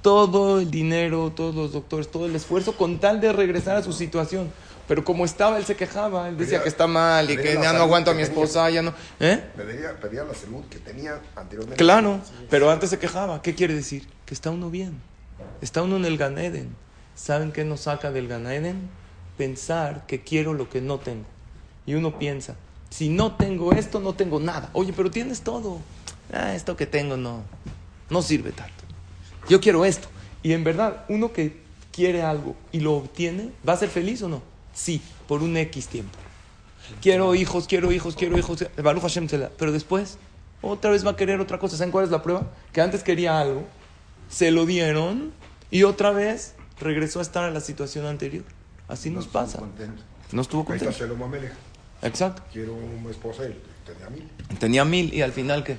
Todo 0.01 0.59
el 0.59 0.71
dinero, 0.71 1.31
todos 1.35 1.53
los 1.55 1.71
doctores, 1.71 2.09
todo 2.09 2.25
el 2.25 2.35
esfuerzo 2.35 2.75
con 2.75 2.99
tal 2.99 3.21
de 3.21 3.31
regresar 3.31 3.77
a 3.77 3.83
su 3.83 3.93
situación. 3.93 4.51
Pero 4.87 5.03
como 5.05 5.23
estaba, 5.23 5.57
él 5.57 5.65
se 5.65 5.75
quejaba, 5.75 6.27
él 6.27 6.37
decía 6.37 6.57
Pedía- 6.57 6.63
que 6.63 6.69
está 6.69 6.87
mal 6.87 7.29
y 7.31 7.37
que 7.37 7.53
ya 7.53 7.71
no 7.73 7.83
aguanto 7.83 8.11
a 8.11 8.13
mi 8.13 8.23
tenía. 8.23 8.33
esposa, 8.33 8.69
ya 8.69 8.81
no. 8.81 8.93
¿Eh? 9.19 9.41
Pedía, 9.55 9.97
pedía 9.99 10.23
la 10.25 10.33
salud 10.33 10.63
que 10.69 10.77
tenía 10.79 11.19
anteriormente. 11.35 11.81
Claro, 11.81 12.19
pero 12.49 12.69
antes 12.69 12.89
se 12.89 12.99
quejaba. 12.99 13.41
¿Qué 13.41 13.55
quiere 13.55 13.73
decir? 13.73 14.07
Que 14.25 14.33
está 14.33 14.49
uno 14.49 14.69
bien. 14.69 14.99
Está 15.61 15.81
uno 15.83 15.95
en 15.95 16.05
el 16.05 16.17
Gan 16.17 16.37
Eden. 16.37 16.75
¿Saben 17.15 17.51
qué 17.53 17.63
nos 17.63 17.81
saca 17.81 18.11
del 18.11 18.27
Gan 18.27 18.45
Eden? 18.47 18.89
Pensar 19.37 20.05
que 20.05 20.21
quiero 20.21 20.53
lo 20.53 20.69
que 20.69 20.81
no 20.81 20.99
tengo. 20.99 21.25
Y 21.85 21.95
uno 21.95 22.17
piensa, 22.19 22.55
Si 22.89 23.09
no 23.09 23.35
tengo 23.35 23.71
esto, 23.73 23.99
no 23.99 24.13
tengo 24.13 24.39
nada. 24.39 24.69
Oye, 24.73 24.93
pero 24.95 25.09
tienes 25.09 25.41
todo. 25.41 25.79
Ah, 26.31 26.53
esto 26.53 26.75
que 26.77 26.85
tengo 26.85 27.17
no, 27.17 27.41
no 28.11 28.21
sirve 28.21 28.51
tanto. 28.51 28.83
Yo 29.49 29.59
quiero 29.59 29.83
esto. 29.85 30.07
Y 30.43 30.53
en 30.53 30.63
verdad, 30.63 31.03
uno 31.09 31.33
que 31.33 31.61
quiere 31.91 32.21
algo 32.21 32.55
y 32.71 32.81
lo 32.81 32.93
obtiene, 32.93 33.51
¿va 33.67 33.73
a 33.73 33.77
ser 33.77 33.89
feliz 33.89 34.21
o 34.21 34.29
no? 34.29 34.43
Sí, 34.73 35.01
por 35.27 35.43
un 35.43 35.55
X 35.57 35.87
tiempo. 35.87 36.17
Quiero 37.01 37.33
hijos, 37.35 37.67
quiero 37.67 37.91
hijos, 37.91 38.15
quiero 38.15 38.37
hijos. 38.37 38.65
Baruch 38.81 39.01
Hashem 39.03 39.27
la- 39.31 39.49
Pero 39.49 39.71
después, 39.71 40.17
otra 40.61 40.91
vez 40.91 41.05
va 41.05 41.11
a 41.11 41.15
querer 41.15 41.39
otra 41.39 41.59
cosa. 41.59 41.77
¿Saben 41.77 41.91
cuál 41.91 42.05
es 42.05 42.11
la 42.11 42.21
prueba? 42.21 42.51
Que 42.71 42.81
antes 42.81 43.03
quería 43.03 43.39
algo, 43.39 43.63
se 44.29 44.51
lo 44.51 44.65
dieron 44.65 45.31
y 45.71 45.83
otra 45.83 46.11
vez 46.11 46.55
regresó 46.79 47.19
a 47.19 47.21
estar 47.21 47.47
en 47.47 47.53
la 47.53 47.61
situación 47.61 48.05
anterior. 48.05 48.43
Así 48.87 49.09
nos 49.09 49.27
pasa. 49.27 49.59
Contento. 49.59 50.01
No 50.31 50.41
estuvo 50.41 50.61
Ahí 50.69 50.75
está 50.77 50.85
contento. 50.87 51.05
Shalom 51.05 51.23
Amelech. 51.23 51.53
Exacto. 52.01 52.43
Quiero 52.51 52.73
una 52.73 53.11
esposa 53.11 53.43
y 53.45 53.55
tenía 53.85 54.09
mil. 54.09 54.29
Tenía 54.59 54.85
mil 54.85 55.13
y 55.13 55.21
al 55.21 55.31
final, 55.31 55.63
¿qué? 55.63 55.77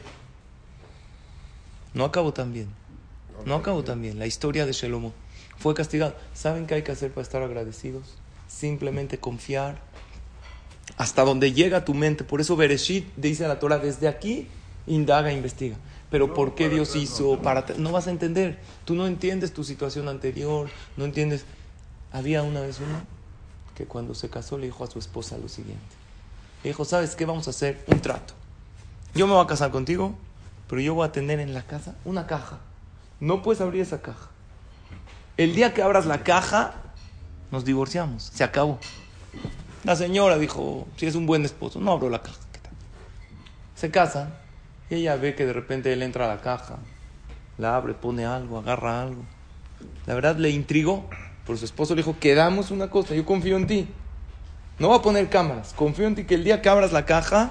No 1.92 2.04
acabó 2.04 2.32
tan 2.32 2.52
bien. 2.52 2.68
No 3.44 3.56
acabó 3.56 3.84
tan 3.84 4.00
bien. 4.00 4.18
La 4.18 4.26
historia 4.26 4.64
de 4.64 4.72
Shelomo 4.72 5.12
fue 5.58 5.74
castigado. 5.74 6.16
¿Saben 6.32 6.66
qué 6.66 6.74
hay 6.76 6.82
que 6.82 6.92
hacer 6.92 7.10
para 7.12 7.22
estar 7.22 7.42
agradecidos? 7.42 8.16
Simplemente 8.48 9.18
confiar 9.18 9.78
hasta 10.96 11.22
donde 11.24 11.52
llega 11.52 11.84
tu 11.84 11.94
mente. 11.94 12.24
Por 12.24 12.40
eso 12.40 12.56
Bereshit 12.56 13.06
dice 13.16 13.46
la 13.48 13.58
Torah, 13.58 13.78
desde 13.78 14.06
aquí 14.08 14.48
indaga, 14.86 15.32
investiga. 15.32 15.76
Pero 16.10 16.34
¿por 16.34 16.54
qué 16.54 16.68
Dios 16.68 16.94
hizo? 16.94 17.40
Para 17.42 17.66
te- 17.66 17.78
no 17.78 17.90
vas 17.90 18.06
a 18.06 18.10
entender. 18.10 18.58
Tú 18.84 18.94
no 18.94 19.06
entiendes 19.06 19.52
tu 19.52 19.64
situación 19.64 20.08
anterior, 20.08 20.68
no 20.96 21.04
entiendes. 21.04 21.44
Había 22.12 22.42
una 22.42 22.60
vez 22.60 22.78
uno 22.78 23.02
que 23.74 23.86
cuando 23.86 24.14
se 24.14 24.28
casó 24.30 24.56
le 24.56 24.66
dijo 24.66 24.84
a 24.84 24.86
su 24.90 24.98
esposa 25.00 25.36
lo 25.38 25.48
siguiente. 25.48 25.82
Le 26.62 26.70
dijo, 26.70 26.84
¿sabes 26.84 27.16
qué? 27.16 27.24
Vamos 27.26 27.48
a 27.48 27.50
hacer 27.50 27.82
un 27.88 28.00
trato. 28.00 28.34
Yo 29.14 29.26
me 29.26 29.32
voy 29.32 29.42
a 29.42 29.48
casar 29.48 29.70
contigo, 29.72 30.14
pero 30.68 30.80
yo 30.80 30.94
voy 30.94 31.06
a 31.08 31.12
tener 31.12 31.40
en 31.40 31.52
la 31.54 31.62
casa 31.62 31.96
una 32.04 32.26
caja. 32.28 32.60
No 33.18 33.42
puedes 33.42 33.60
abrir 33.60 33.82
esa 33.82 34.00
caja. 34.00 34.28
El 35.36 35.56
día 35.56 35.74
que 35.74 35.82
abras 35.82 36.06
la 36.06 36.22
caja, 36.22 36.74
nos 37.54 37.64
divorciamos. 37.64 38.30
Se 38.34 38.44
acabó. 38.44 38.78
La 39.84 39.96
señora 39.96 40.36
dijo, 40.38 40.86
si 40.96 41.06
es 41.06 41.14
un 41.14 41.24
buen 41.24 41.44
esposo, 41.44 41.80
no 41.80 41.92
abro 41.92 42.10
la 42.10 42.20
caja. 42.20 42.36
¿qué 42.52 42.58
tal? 42.58 42.72
Se 43.76 43.90
casan 43.90 44.34
y 44.90 44.96
ella 44.96 45.16
ve 45.16 45.34
que 45.34 45.46
de 45.46 45.52
repente 45.52 45.92
él 45.92 46.02
entra 46.02 46.26
a 46.26 46.34
la 46.34 46.40
caja, 46.40 46.78
la 47.56 47.76
abre, 47.76 47.94
pone 47.94 48.26
algo, 48.26 48.58
agarra 48.58 49.02
algo. 49.02 49.22
La 50.06 50.14
verdad 50.14 50.36
le 50.36 50.50
intrigó, 50.50 51.08
pero 51.46 51.56
su 51.56 51.64
esposo 51.64 51.94
le 51.94 52.02
dijo, 52.02 52.16
quedamos 52.18 52.70
una 52.70 52.90
cosa, 52.90 53.14
yo 53.14 53.24
confío 53.24 53.56
en 53.56 53.66
ti. 53.66 53.88
No 54.78 54.88
voy 54.88 54.98
a 54.98 55.02
poner 55.02 55.30
cámaras, 55.30 55.72
confío 55.74 56.06
en 56.08 56.16
ti 56.16 56.24
que 56.24 56.34
el 56.34 56.42
día 56.42 56.60
que 56.60 56.68
abras 56.68 56.92
la 56.92 57.06
caja, 57.06 57.50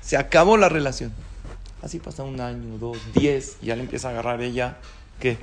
se 0.00 0.16
acabó 0.16 0.56
la 0.56 0.68
relación. 0.68 1.12
Así 1.82 1.98
pasa 1.98 2.22
un 2.22 2.40
año, 2.40 2.78
dos, 2.78 2.98
diez, 3.14 3.56
y 3.60 3.66
ya 3.66 3.76
le 3.76 3.82
empieza 3.82 4.08
a 4.08 4.10
agarrar 4.12 4.40
ella, 4.40 4.76
¿qué? 5.18 5.36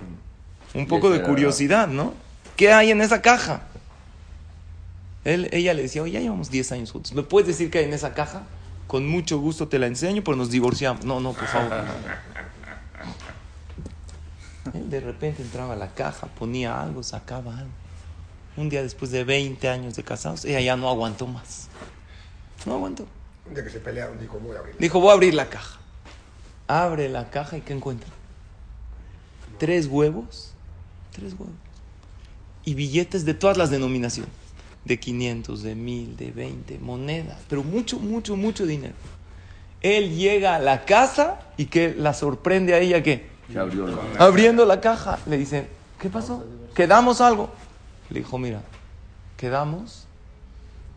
Un 0.74 0.88
poco 0.88 1.10
de 1.10 1.22
curiosidad, 1.22 1.88
¿no? 1.88 2.14
¿Qué 2.56 2.72
hay 2.72 2.92
en 2.92 3.02
esa 3.02 3.22
caja? 3.22 3.64
Él, 5.26 5.50
ella 5.52 5.74
le 5.74 5.82
decía, 5.84 6.02
oye, 6.02 6.14
ya 6.14 6.20
llevamos 6.22 6.50
10 6.50 6.72
años 6.72 6.92
juntos. 6.92 7.14
¿Me 7.14 7.24
puedes 7.24 7.48
decir 7.48 7.70
qué 7.70 7.80
hay 7.80 7.86
en 7.86 7.94
esa 7.94 8.14
caja? 8.14 8.44
Con 8.88 9.08
mucho 9.08 9.40
gusto 9.40 9.68
te 9.68 9.78
la 9.78 9.88
enseño, 9.88 10.24
pero 10.24 10.38
nos 10.38 10.50
divorciamos. 10.50 11.06
No, 11.06 11.20
no, 11.20 11.34
por 11.34 11.48
favor. 11.48 11.74
Él 14.74 14.90
de 14.90 15.00
repente 15.00 15.42
entraba 15.42 15.74
a 15.74 15.76
la 15.78 15.94
caja, 15.94 16.28
ponía 16.28 16.82
algo, 16.82 17.04
sacaba 17.04 17.58
algo. 17.58 17.72
Un 18.58 18.70
día 18.70 18.82
después 18.82 19.12
de 19.12 19.24
20 19.24 19.70
años 19.70 19.96
de 19.96 20.04
casados, 20.04 20.46
ella 20.46 20.60
ya 20.60 20.76
no 20.76 20.90
aguantó 20.90 21.28
más. 21.28 21.70
No 22.66 22.74
aguantó. 22.76 23.08
Un 23.48 23.54
día 23.54 23.64
que 23.64 23.70
se 23.70 23.80
pelearon, 23.80 24.20
dijo, 24.20 24.40
voy 24.40 24.56
a 24.56 24.60
abrir. 24.60 24.76
Dijo, 24.78 25.00
voy 25.00 25.12
a 25.12 25.14
abrir 25.14 25.34
la 25.34 25.50
caja. 25.50 25.80
Abre 26.68 27.10
la 27.10 27.30
caja 27.30 27.58
y 27.58 27.62
¿qué 27.62 27.74
encuentra? 27.74 28.10
Tres 29.58 29.88
huevos. 29.88 30.54
Tres 31.12 31.34
huevos. 31.34 31.56
Y 32.66 32.74
billetes 32.76 33.26
de 33.26 33.34
todas 33.34 33.58
las 33.58 33.70
denominaciones. 33.70 34.32
De 34.86 35.00
500, 35.00 35.62
de 35.62 35.76
1000, 35.76 36.18
de 36.18 36.32
20, 36.32 36.80
monedas. 36.80 37.38
Pero 37.48 37.64
mucho, 37.64 38.00
mucho, 38.00 38.36
mucho 38.36 38.66
dinero. 38.66 38.96
Él 39.82 40.16
llega 40.16 40.56
a 40.56 40.60
la 40.60 40.86
casa 40.86 41.40
y 41.58 41.66
que 41.66 41.94
la 41.96 42.14
sorprende 42.14 42.74
a 42.74 42.80
ella 42.80 43.02
que 43.02 43.30
Se 43.52 43.60
abrió 43.60 43.88
la 43.88 43.98
abriendo 44.18 44.66
la 44.66 44.82
caja 44.82 45.20
le 45.26 45.38
dice, 45.38 45.68
¿qué 46.00 46.10
pasó? 46.10 46.46
¿Quedamos 46.76 47.22
algo? 47.22 47.50
Le 48.10 48.20
dijo, 48.20 48.38
mira, 48.38 48.62
quedamos. 49.38 50.06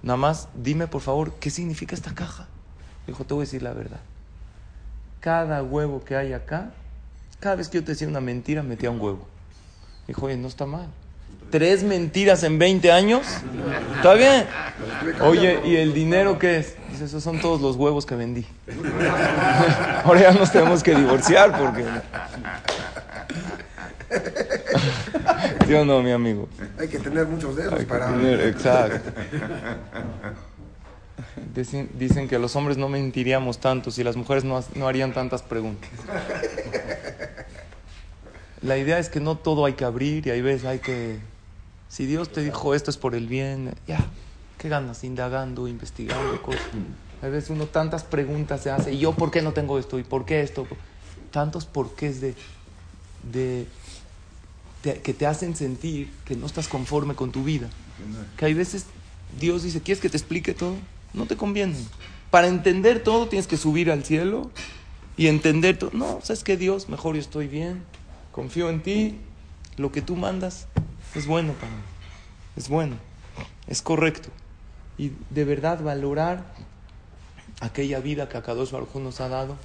Nada 0.03 0.16
más 0.16 0.49
dime 0.55 0.88
por 0.88 1.01
favor, 1.01 1.35
¿qué 1.35 1.51
significa 1.51 1.95
esta 1.95 2.14
caja? 2.14 2.49
Le 3.07 3.12
dijo, 3.12 3.25
te 3.25 3.35
voy 3.35 3.42
a 3.42 3.47
decir 3.47 3.62
la 3.62 3.73
verdad. 3.73 4.01
Cada 5.21 5.62
huevo 5.62 6.05
que 6.05 6.16
hay 6.16 6.33
acá, 6.33 6.73
cada 7.38 7.55
vez 7.55 7.68
que 7.68 7.79
yo 7.79 7.85
te 7.85 7.92
decía 7.92 8.09
una 8.09 8.21
mentira, 8.21 8.64
metía 8.64 8.90
un 8.90 9.01
huevo. 9.01 9.27
Dijo, 10.09 10.27
oye, 10.27 10.37
no 10.37 10.49
está 10.49 10.66
mal. 10.66 10.88
Tres 11.53 11.85
mentiras 11.85 12.43
en 12.45 12.59
20 12.59 12.91
años. 12.91 13.27
¿Está 13.97 14.15
bien? 14.15 14.47
Oye, 15.21 15.61
¿y 15.67 15.77
el 15.77 15.93
dinero 15.93 16.38
qué 16.38 16.57
es? 16.61 16.77
Dice, 16.91 17.05
esos 17.05 17.23
son 17.23 17.43
todos 17.43 17.61
los 17.61 17.77
huevos 17.77 18.07
que 18.07 18.15
vendí. 18.15 18.47
Ahora 20.05 20.21
ya 20.23 20.33
nos 20.33 20.51
tenemos 20.51 20.83
que 20.83 20.95
divorciar 20.95 21.57
porque... 21.59 21.85
¿Sí 25.67 25.75
o 25.75 25.85
no, 25.85 26.03
mi 26.03 26.11
amigo? 26.12 26.49
Hay 26.81 26.88
que 26.88 26.99
tener 26.99 27.27
muchos 27.27 27.55
dedos 27.55 27.75
Hay 27.79 27.85
para... 27.85 28.07
tener- 28.09 28.41
exacto. 28.41 29.11
Dicen, 31.55 31.91
dicen 31.99 32.29
que 32.29 32.38
los 32.38 32.57
hombres 32.57 32.79
no 32.79 32.88
mentiríamos 32.88 33.59
tanto 33.59 33.91
si 33.91 34.03
las 34.03 34.17
mujeres 34.17 34.43
no, 34.45 34.65
no 34.75 34.88
harían 34.88 35.12
tantas 35.12 35.43
preguntas. 35.43 35.91
La 38.62 38.79
idea 38.79 38.99
es 38.99 39.11
que 39.11 39.21
no 39.21 39.37
todo 39.37 39.67
hay 39.67 39.75
que 39.75 39.85
abrir 39.85 40.27
y 40.27 40.31
hay 40.31 40.41
veces 40.41 40.65
hay 40.65 40.79
que... 40.79 41.19
Si 41.93 42.07
Dios 42.07 42.33
te 42.33 42.43
dijo 42.43 42.75
esto 42.75 42.91
es 42.91 42.97
por 42.97 43.15
el 43.15 43.27
bien, 43.27 43.75
ya, 43.87 44.03
¿qué 44.57 44.71
ganas? 44.71 45.05
Indagando, 45.05 45.69
investigando 45.69 46.41
cosas. 46.41 46.63
Hay 47.21 47.31
veces 47.31 47.51
uno 47.51 47.67
tantas 47.67 48.03
preguntas 48.03 48.63
se 48.63 48.71
hace, 48.71 48.95
¿y 48.95 48.99
yo 49.01 49.13
por 49.13 49.31
qué 49.31 49.43
no 49.43 49.53
tengo 49.53 49.79
esto? 49.79 49.99
¿Y 49.99 50.03
por 50.03 50.25
qué 50.25 50.41
esto? 50.41 50.67
Tantos 51.31 51.67
porqués 51.67 52.23
de, 52.23 52.35
de, 53.31 53.67
te- 54.81 55.03
que 55.03 55.13
te 55.13 55.27
hacen 55.27 55.55
sentir 55.55 56.11
que 56.25 56.35
no 56.35 56.47
estás 56.47 56.67
conforme 56.67 57.15
con 57.15 57.31
tu 57.31 57.45
vida. 57.45 57.69
Que 58.39 58.47
hay 58.47 58.55
veces 58.55 58.87
Dios 59.39 59.63
dice, 59.63 59.83
¿quieres 59.83 60.01
que 60.01 60.09
te 60.09 60.17
explique 60.17 60.55
todo? 60.55 60.77
No 61.13 61.27
te 61.27 61.37
conviene. 61.37 61.77
Para 62.31 62.47
entender 62.49 63.03
todo 63.03 63.29
tienes 63.29 63.47
que 63.47 63.59
subir 63.59 63.91
al 63.91 64.03
cielo 64.03 64.51
y 65.19 65.27
entender 65.27 65.79
todo. 65.79 65.91
No, 65.93 66.21
¿sabes 66.23 66.43
qué 66.43 66.57
Dios? 66.57 66.89
Mejor 66.89 67.17
yo 67.17 67.21
estoy 67.21 67.49
bien, 67.49 67.83
confío 68.33 68.71
en 68.71 68.83
ti, 68.83 69.19
lo 69.77 69.93
que 69.93 70.01
tú 70.01 70.17
mandas 70.17 70.69
es 71.14 71.27
bueno 71.27 71.53
para 71.55 71.72
mí, 71.72 71.83
es 72.57 72.68
bueno, 72.68 72.96
es 73.66 73.83
correcto. 73.83 74.29
Y 74.98 75.12
de 75.31 75.44
verdad 75.44 75.83
valorar 75.83 76.44
aquella 77.61 78.01
vida 78.01 78.29
que 78.29 78.37
Akadosh 78.37 78.70
Baruj 78.70 78.96
nos 78.96 79.20
ha 79.20 79.29
dado, 79.29 79.57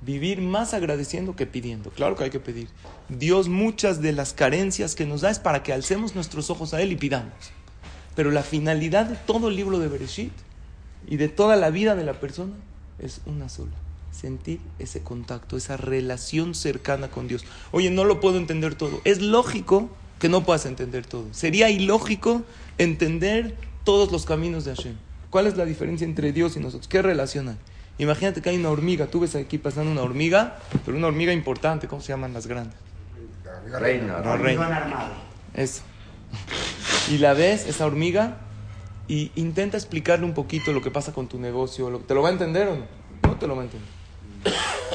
vivir 0.00 0.40
más 0.40 0.74
agradeciendo 0.74 1.36
que 1.36 1.46
pidiendo. 1.46 1.90
Claro 1.90 2.16
que 2.16 2.24
hay 2.24 2.30
que 2.30 2.40
pedir. 2.40 2.68
Dios 3.08 3.48
muchas 3.48 4.00
de 4.00 4.12
las 4.12 4.32
carencias 4.32 4.94
que 4.94 5.06
nos 5.06 5.20
da 5.20 5.30
es 5.30 5.38
para 5.38 5.62
que 5.62 5.72
alcemos 5.72 6.14
nuestros 6.14 6.50
ojos 6.50 6.74
a 6.74 6.80
Él 6.80 6.92
y 6.92 6.96
pidamos. 6.96 7.32
Pero 8.14 8.30
la 8.30 8.42
finalidad 8.42 9.06
de 9.06 9.16
todo 9.16 9.48
el 9.48 9.56
libro 9.56 9.78
de 9.78 9.88
Bereshit 9.88 10.32
y 11.06 11.16
de 11.16 11.28
toda 11.28 11.56
la 11.56 11.70
vida 11.70 11.94
de 11.94 12.04
la 12.04 12.14
persona 12.14 12.52
es 12.98 13.20
una 13.26 13.48
sola. 13.48 13.72
Sentir 14.10 14.60
ese 14.78 15.02
contacto, 15.02 15.56
esa 15.56 15.76
relación 15.76 16.54
cercana 16.54 17.08
con 17.08 17.28
Dios. 17.28 17.44
Oye, 17.70 17.90
no 17.90 18.04
lo 18.04 18.20
puedo 18.20 18.36
entender 18.36 18.74
todo. 18.74 19.00
Es 19.04 19.22
lógico 19.22 19.88
que 20.22 20.28
no 20.28 20.44
puedas 20.44 20.66
entender 20.66 21.04
todo. 21.04 21.26
Sería 21.32 21.68
ilógico 21.68 22.44
entender 22.78 23.56
todos 23.82 24.12
los 24.12 24.24
caminos 24.24 24.64
de 24.64 24.76
Hashem. 24.76 24.94
¿Cuál 25.30 25.48
es 25.48 25.56
la 25.56 25.64
diferencia 25.64 26.04
entre 26.04 26.30
Dios 26.32 26.56
y 26.56 26.60
nosotros? 26.60 26.86
¿Qué 26.86 27.02
relación 27.02 27.48
hay? 27.48 27.56
Imagínate 27.98 28.40
que 28.40 28.50
hay 28.50 28.56
una 28.56 28.70
hormiga. 28.70 29.08
Tú 29.08 29.18
ves 29.18 29.34
aquí 29.34 29.58
pasando 29.58 29.90
una 29.90 30.02
hormiga, 30.02 30.60
pero 30.86 30.96
una 30.96 31.08
hormiga 31.08 31.32
importante. 31.32 31.88
¿Cómo 31.88 32.00
se 32.00 32.10
llaman 32.10 32.32
las 32.32 32.46
grandes? 32.46 32.76
La 33.68 33.80
reina. 33.80 34.20
La 34.20 34.36
reina. 34.36 35.10
Eso. 35.54 35.82
Y 37.10 37.18
la 37.18 37.34
ves, 37.34 37.66
esa 37.66 37.84
hormiga, 37.84 38.36
y 39.08 39.32
intenta 39.34 39.76
explicarle 39.76 40.24
un 40.24 40.34
poquito 40.34 40.72
lo 40.72 40.82
que 40.82 40.92
pasa 40.92 41.12
con 41.12 41.26
tu 41.26 41.40
negocio. 41.40 41.88
¿Te 42.06 42.14
lo 42.14 42.22
va 42.22 42.28
a 42.28 42.32
entender 42.32 42.68
o 42.68 42.76
no? 42.76 42.86
No 43.24 43.36
te 43.38 43.48
lo 43.48 43.56
va 43.56 43.62
a 43.62 43.64
entender. 43.64 43.88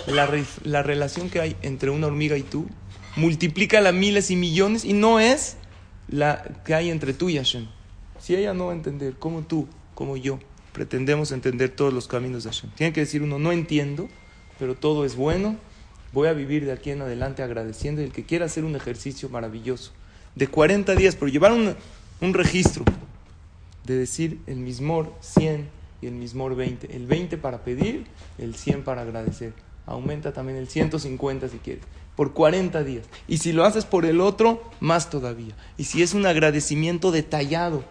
La, 0.07 0.25
re- 0.25 0.45
la 0.63 0.83
relación 0.83 1.29
que 1.29 1.41
hay 1.41 1.57
entre 1.63 1.89
una 1.89 2.07
hormiga 2.07 2.37
y 2.37 2.43
tú, 2.43 2.67
multiplícala 3.17 3.91
miles 3.91 4.31
y 4.31 4.35
millones 4.35 4.85
y 4.85 4.93
no 4.93 5.19
es 5.19 5.57
la 6.07 6.43
que 6.65 6.73
hay 6.73 6.89
entre 6.89 7.13
tú 7.13 7.29
y 7.29 7.37
Hashem. 7.37 7.67
Si 8.19 8.35
ella 8.35 8.53
no 8.53 8.67
va 8.67 8.71
a 8.71 8.75
entender, 8.75 9.15
como 9.15 9.41
tú, 9.41 9.67
como 9.93 10.17
yo, 10.17 10.39
pretendemos 10.73 11.31
entender 11.31 11.69
todos 11.69 11.93
los 11.93 12.07
caminos 12.07 12.43
de 12.43 12.51
Hashem. 12.51 12.71
Tiene 12.71 12.93
que 12.93 13.01
decir 13.01 13.21
uno, 13.21 13.39
no 13.39 13.51
entiendo, 13.51 14.07
pero 14.57 14.75
todo 14.75 15.05
es 15.05 15.15
bueno. 15.15 15.57
Voy 16.13 16.27
a 16.29 16.33
vivir 16.33 16.65
de 16.65 16.71
aquí 16.71 16.91
en 16.91 17.01
adelante 17.01 17.43
agradeciendo. 17.43 18.01
Y 18.01 18.05
el 18.05 18.11
que 18.11 18.23
quiera 18.23 18.45
hacer 18.45 18.63
un 18.63 18.75
ejercicio 18.75 19.29
maravilloso 19.29 19.91
de 20.35 20.47
40 20.47 20.95
días, 20.95 21.15
pero 21.15 21.27
llevar 21.27 21.51
un, 21.51 21.75
un 22.21 22.33
registro 22.33 22.85
de 23.83 23.97
decir 23.97 24.39
el 24.47 24.57
mismor 24.57 25.13
100, 25.21 25.77
y 26.01 26.07
el 26.07 26.13
mismor 26.13 26.55
20. 26.55 26.95
El 26.95 27.07
20 27.07 27.37
para 27.37 27.63
pedir, 27.63 28.05
el 28.37 28.55
100 28.55 28.83
para 28.83 29.01
agradecer. 29.01 29.53
Aumenta 29.87 30.33
también 30.33 30.59
el 30.59 30.67
150 30.67 31.49
si 31.49 31.57
quieres. 31.57 31.83
Por 32.15 32.33
40 32.33 32.83
días. 32.83 33.05
Y 33.27 33.39
si 33.39 33.53
lo 33.53 33.65
haces 33.65 33.85
por 33.85 34.05
el 34.05 34.21
otro, 34.21 34.61
más 34.79 35.09
todavía. 35.09 35.55
Y 35.77 35.85
si 35.85 36.03
es 36.03 36.13
un 36.13 36.27
agradecimiento 36.27 37.11
detallado, 37.11 37.83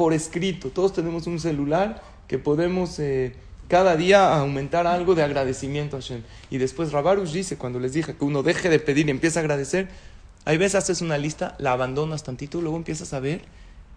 por 0.00 0.14
escrito. 0.14 0.70
Todos 0.70 0.94
tenemos 0.94 1.26
un 1.26 1.38
celular 1.38 2.02
que 2.26 2.38
podemos 2.38 2.98
eh, 2.98 3.34
cada 3.68 3.96
día 3.96 4.34
aumentar 4.34 4.86
algo 4.86 5.14
de 5.14 5.22
agradecimiento 5.22 5.96
a 5.96 6.00
Hashem. 6.00 6.22
Y 6.48 6.56
después 6.56 6.90
Rabarush 6.90 7.32
dice, 7.32 7.58
cuando 7.58 7.78
les 7.80 7.92
dije 7.92 8.16
que 8.16 8.24
uno 8.24 8.42
deje 8.42 8.70
de 8.70 8.78
pedir 8.78 9.08
y 9.08 9.10
empieza 9.10 9.40
a 9.40 9.42
agradecer, 9.42 9.88
hay 10.46 10.56
veces 10.56 10.76
haces 10.76 11.02
una 11.02 11.18
lista, 11.18 11.54
la 11.58 11.72
abandonas 11.72 12.22
tantito, 12.22 12.62
luego 12.62 12.78
empiezas 12.78 13.12
a 13.12 13.20
ver 13.20 13.42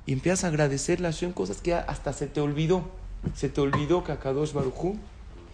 y 0.06 0.12
empiezas 0.12 0.44
a 0.44 0.48
agradecerle 0.48 1.08
a 1.08 1.12
Hashem 1.14 1.32
cosas 1.32 1.62
que 1.62 1.74
hasta 1.74 2.12
se 2.12 2.28
te 2.28 2.42
olvidó. 2.42 2.84
Se 3.34 3.48
te 3.48 3.62
olvidó 3.62 4.04
que 4.04 4.12
Akadosh 4.12 4.52
Barujú 4.52 4.98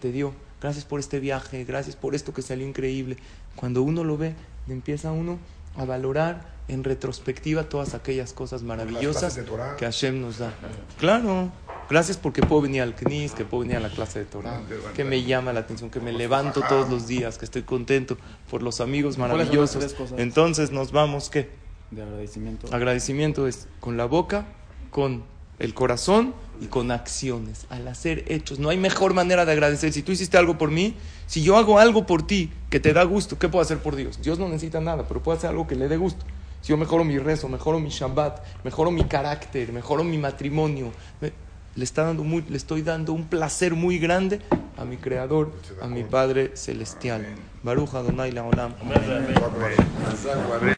te 0.00 0.10
dio. 0.10 0.32
Gracias 0.60 0.84
por 0.84 1.00
este 1.00 1.20
viaje, 1.20 1.64
gracias 1.64 1.96
por 1.96 2.14
esto 2.14 2.34
que 2.34 2.42
salió 2.42 2.66
increíble. 2.66 3.16
Cuando 3.56 3.82
uno 3.82 4.04
lo 4.04 4.18
ve, 4.18 4.34
empieza 4.68 5.10
uno 5.10 5.38
a 5.76 5.84
valorar 5.84 6.60
en 6.68 6.84
retrospectiva 6.84 7.64
todas 7.64 7.94
aquellas 7.94 8.32
cosas 8.32 8.62
maravillosas 8.62 9.38
que 9.78 9.84
Hashem 9.84 10.20
nos 10.20 10.38
da. 10.38 10.52
Claro, 10.98 11.50
gracias 11.88 12.16
porque 12.16 12.42
puedo 12.42 12.62
venir 12.62 12.82
al 12.82 12.94
CNIS, 12.94 13.32
que 13.32 13.44
puedo 13.44 13.62
venir 13.62 13.76
a 13.76 13.80
la 13.80 13.90
clase 13.90 14.20
de 14.20 14.24
Torah, 14.26 14.60
que 14.94 15.04
me 15.04 15.22
llama 15.22 15.52
la 15.52 15.60
atención, 15.60 15.90
que 15.90 16.00
me 16.00 16.12
levanto 16.12 16.62
todos 16.68 16.90
los 16.90 17.06
días, 17.06 17.38
que 17.38 17.44
estoy 17.44 17.62
contento 17.62 18.18
por 18.50 18.62
los 18.62 18.80
amigos 18.80 19.16
¿Cuáles 19.16 19.48
son 19.48 19.56
las 19.60 19.78
maravillosos. 19.78 20.12
Entonces 20.18 20.70
nos 20.70 20.92
vamos, 20.92 21.30
¿qué? 21.30 21.48
De 21.90 22.02
agradecimiento. 22.02 22.68
Agradecimiento 22.72 23.46
es 23.46 23.66
con 23.80 23.96
la 23.96 24.04
boca, 24.04 24.46
con 24.90 25.24
el 25.60 25.72
corazón 25.74 26.34
y 26.60 26.66
con 26.66 26.90
acciones. 26.90 27.66
Al 27.70 27.86
hacer 27.88 28.24
hechos, 28.26 28.58
no 28.58 28.68
hay 28.70 28.76
mejor 28.78 29.14
manera 29.14 29.44
de 29.46 29.52
agradecer. 29.52 29.92
Si 29.92 30.02
tú 30.02 30.12
hiciste 30.12 30.36
algo 30.36 30.58
por 30.58 30.70
mí, 30.70 30.96
si 31.26 31.42
yo 31.42 31.56
hago 31.56 31.78
algo 31.78 32.06
por 32.06 32.26
ti 32.26 32.50
que 32.68 32.80
te 32.80 32.92
da 32.92 33.04
gusto, 33.04 33.38
¿qué 33.38 33.48
puedo 33.48 33.62
hacer 33.62 33.78
por 33.78 33.94
Dios? 33.96 34.20
Dios 34.20 34.38
no 34.38 34.48
necesita 34.48 34.80
nada, 34.80 35.06
pero 35.06 35.22
puedo 35.22 35.38
hacer 35.38 35.50
algo 35.50 35.66
que 35.66 35.76
le 35.76 35.88
dé 35.88 35.96
gusto. 35.96 36.24
Si 36.60 36.68
yo 36.70 36.76
mejoro 36.76 37.04
mi 37.04 37.18
rezo, 37.18 37.48
mejoro 37.48 37.78
mi 37.78 37.88
Shabbat, 37.88 38.42
mejoro 38.64 38.90
mi 38.90 39.04
carácter, 39.04 39.72
mejoro 39.72 40.04
mi 40.04 40.18
matrimonio, 40.18 40.92
me- 41.20 41.32
le, 41.76 41.84
está 41.84 42.02
dando 42.02 42.24
muy, 42.24 42.44
le 42.48 42.56
estoy 42.56 42.82
dando 42.82 43.12
un 43.12 43.24
placer 43.26 43.74
muy 43.74 43.98
grande 43.98 44.40
a 44.76 44.84
mi 44.84 44.96
Creador, 44.96 45.52
a 45.80 45.86
mi 45.86 46.02
Padre 46.04 46.50
Celestial. 46.56 47.26
Baruch 47.62 47.94
Adonai 47.94 48.32
Leolam. 48.32 48.74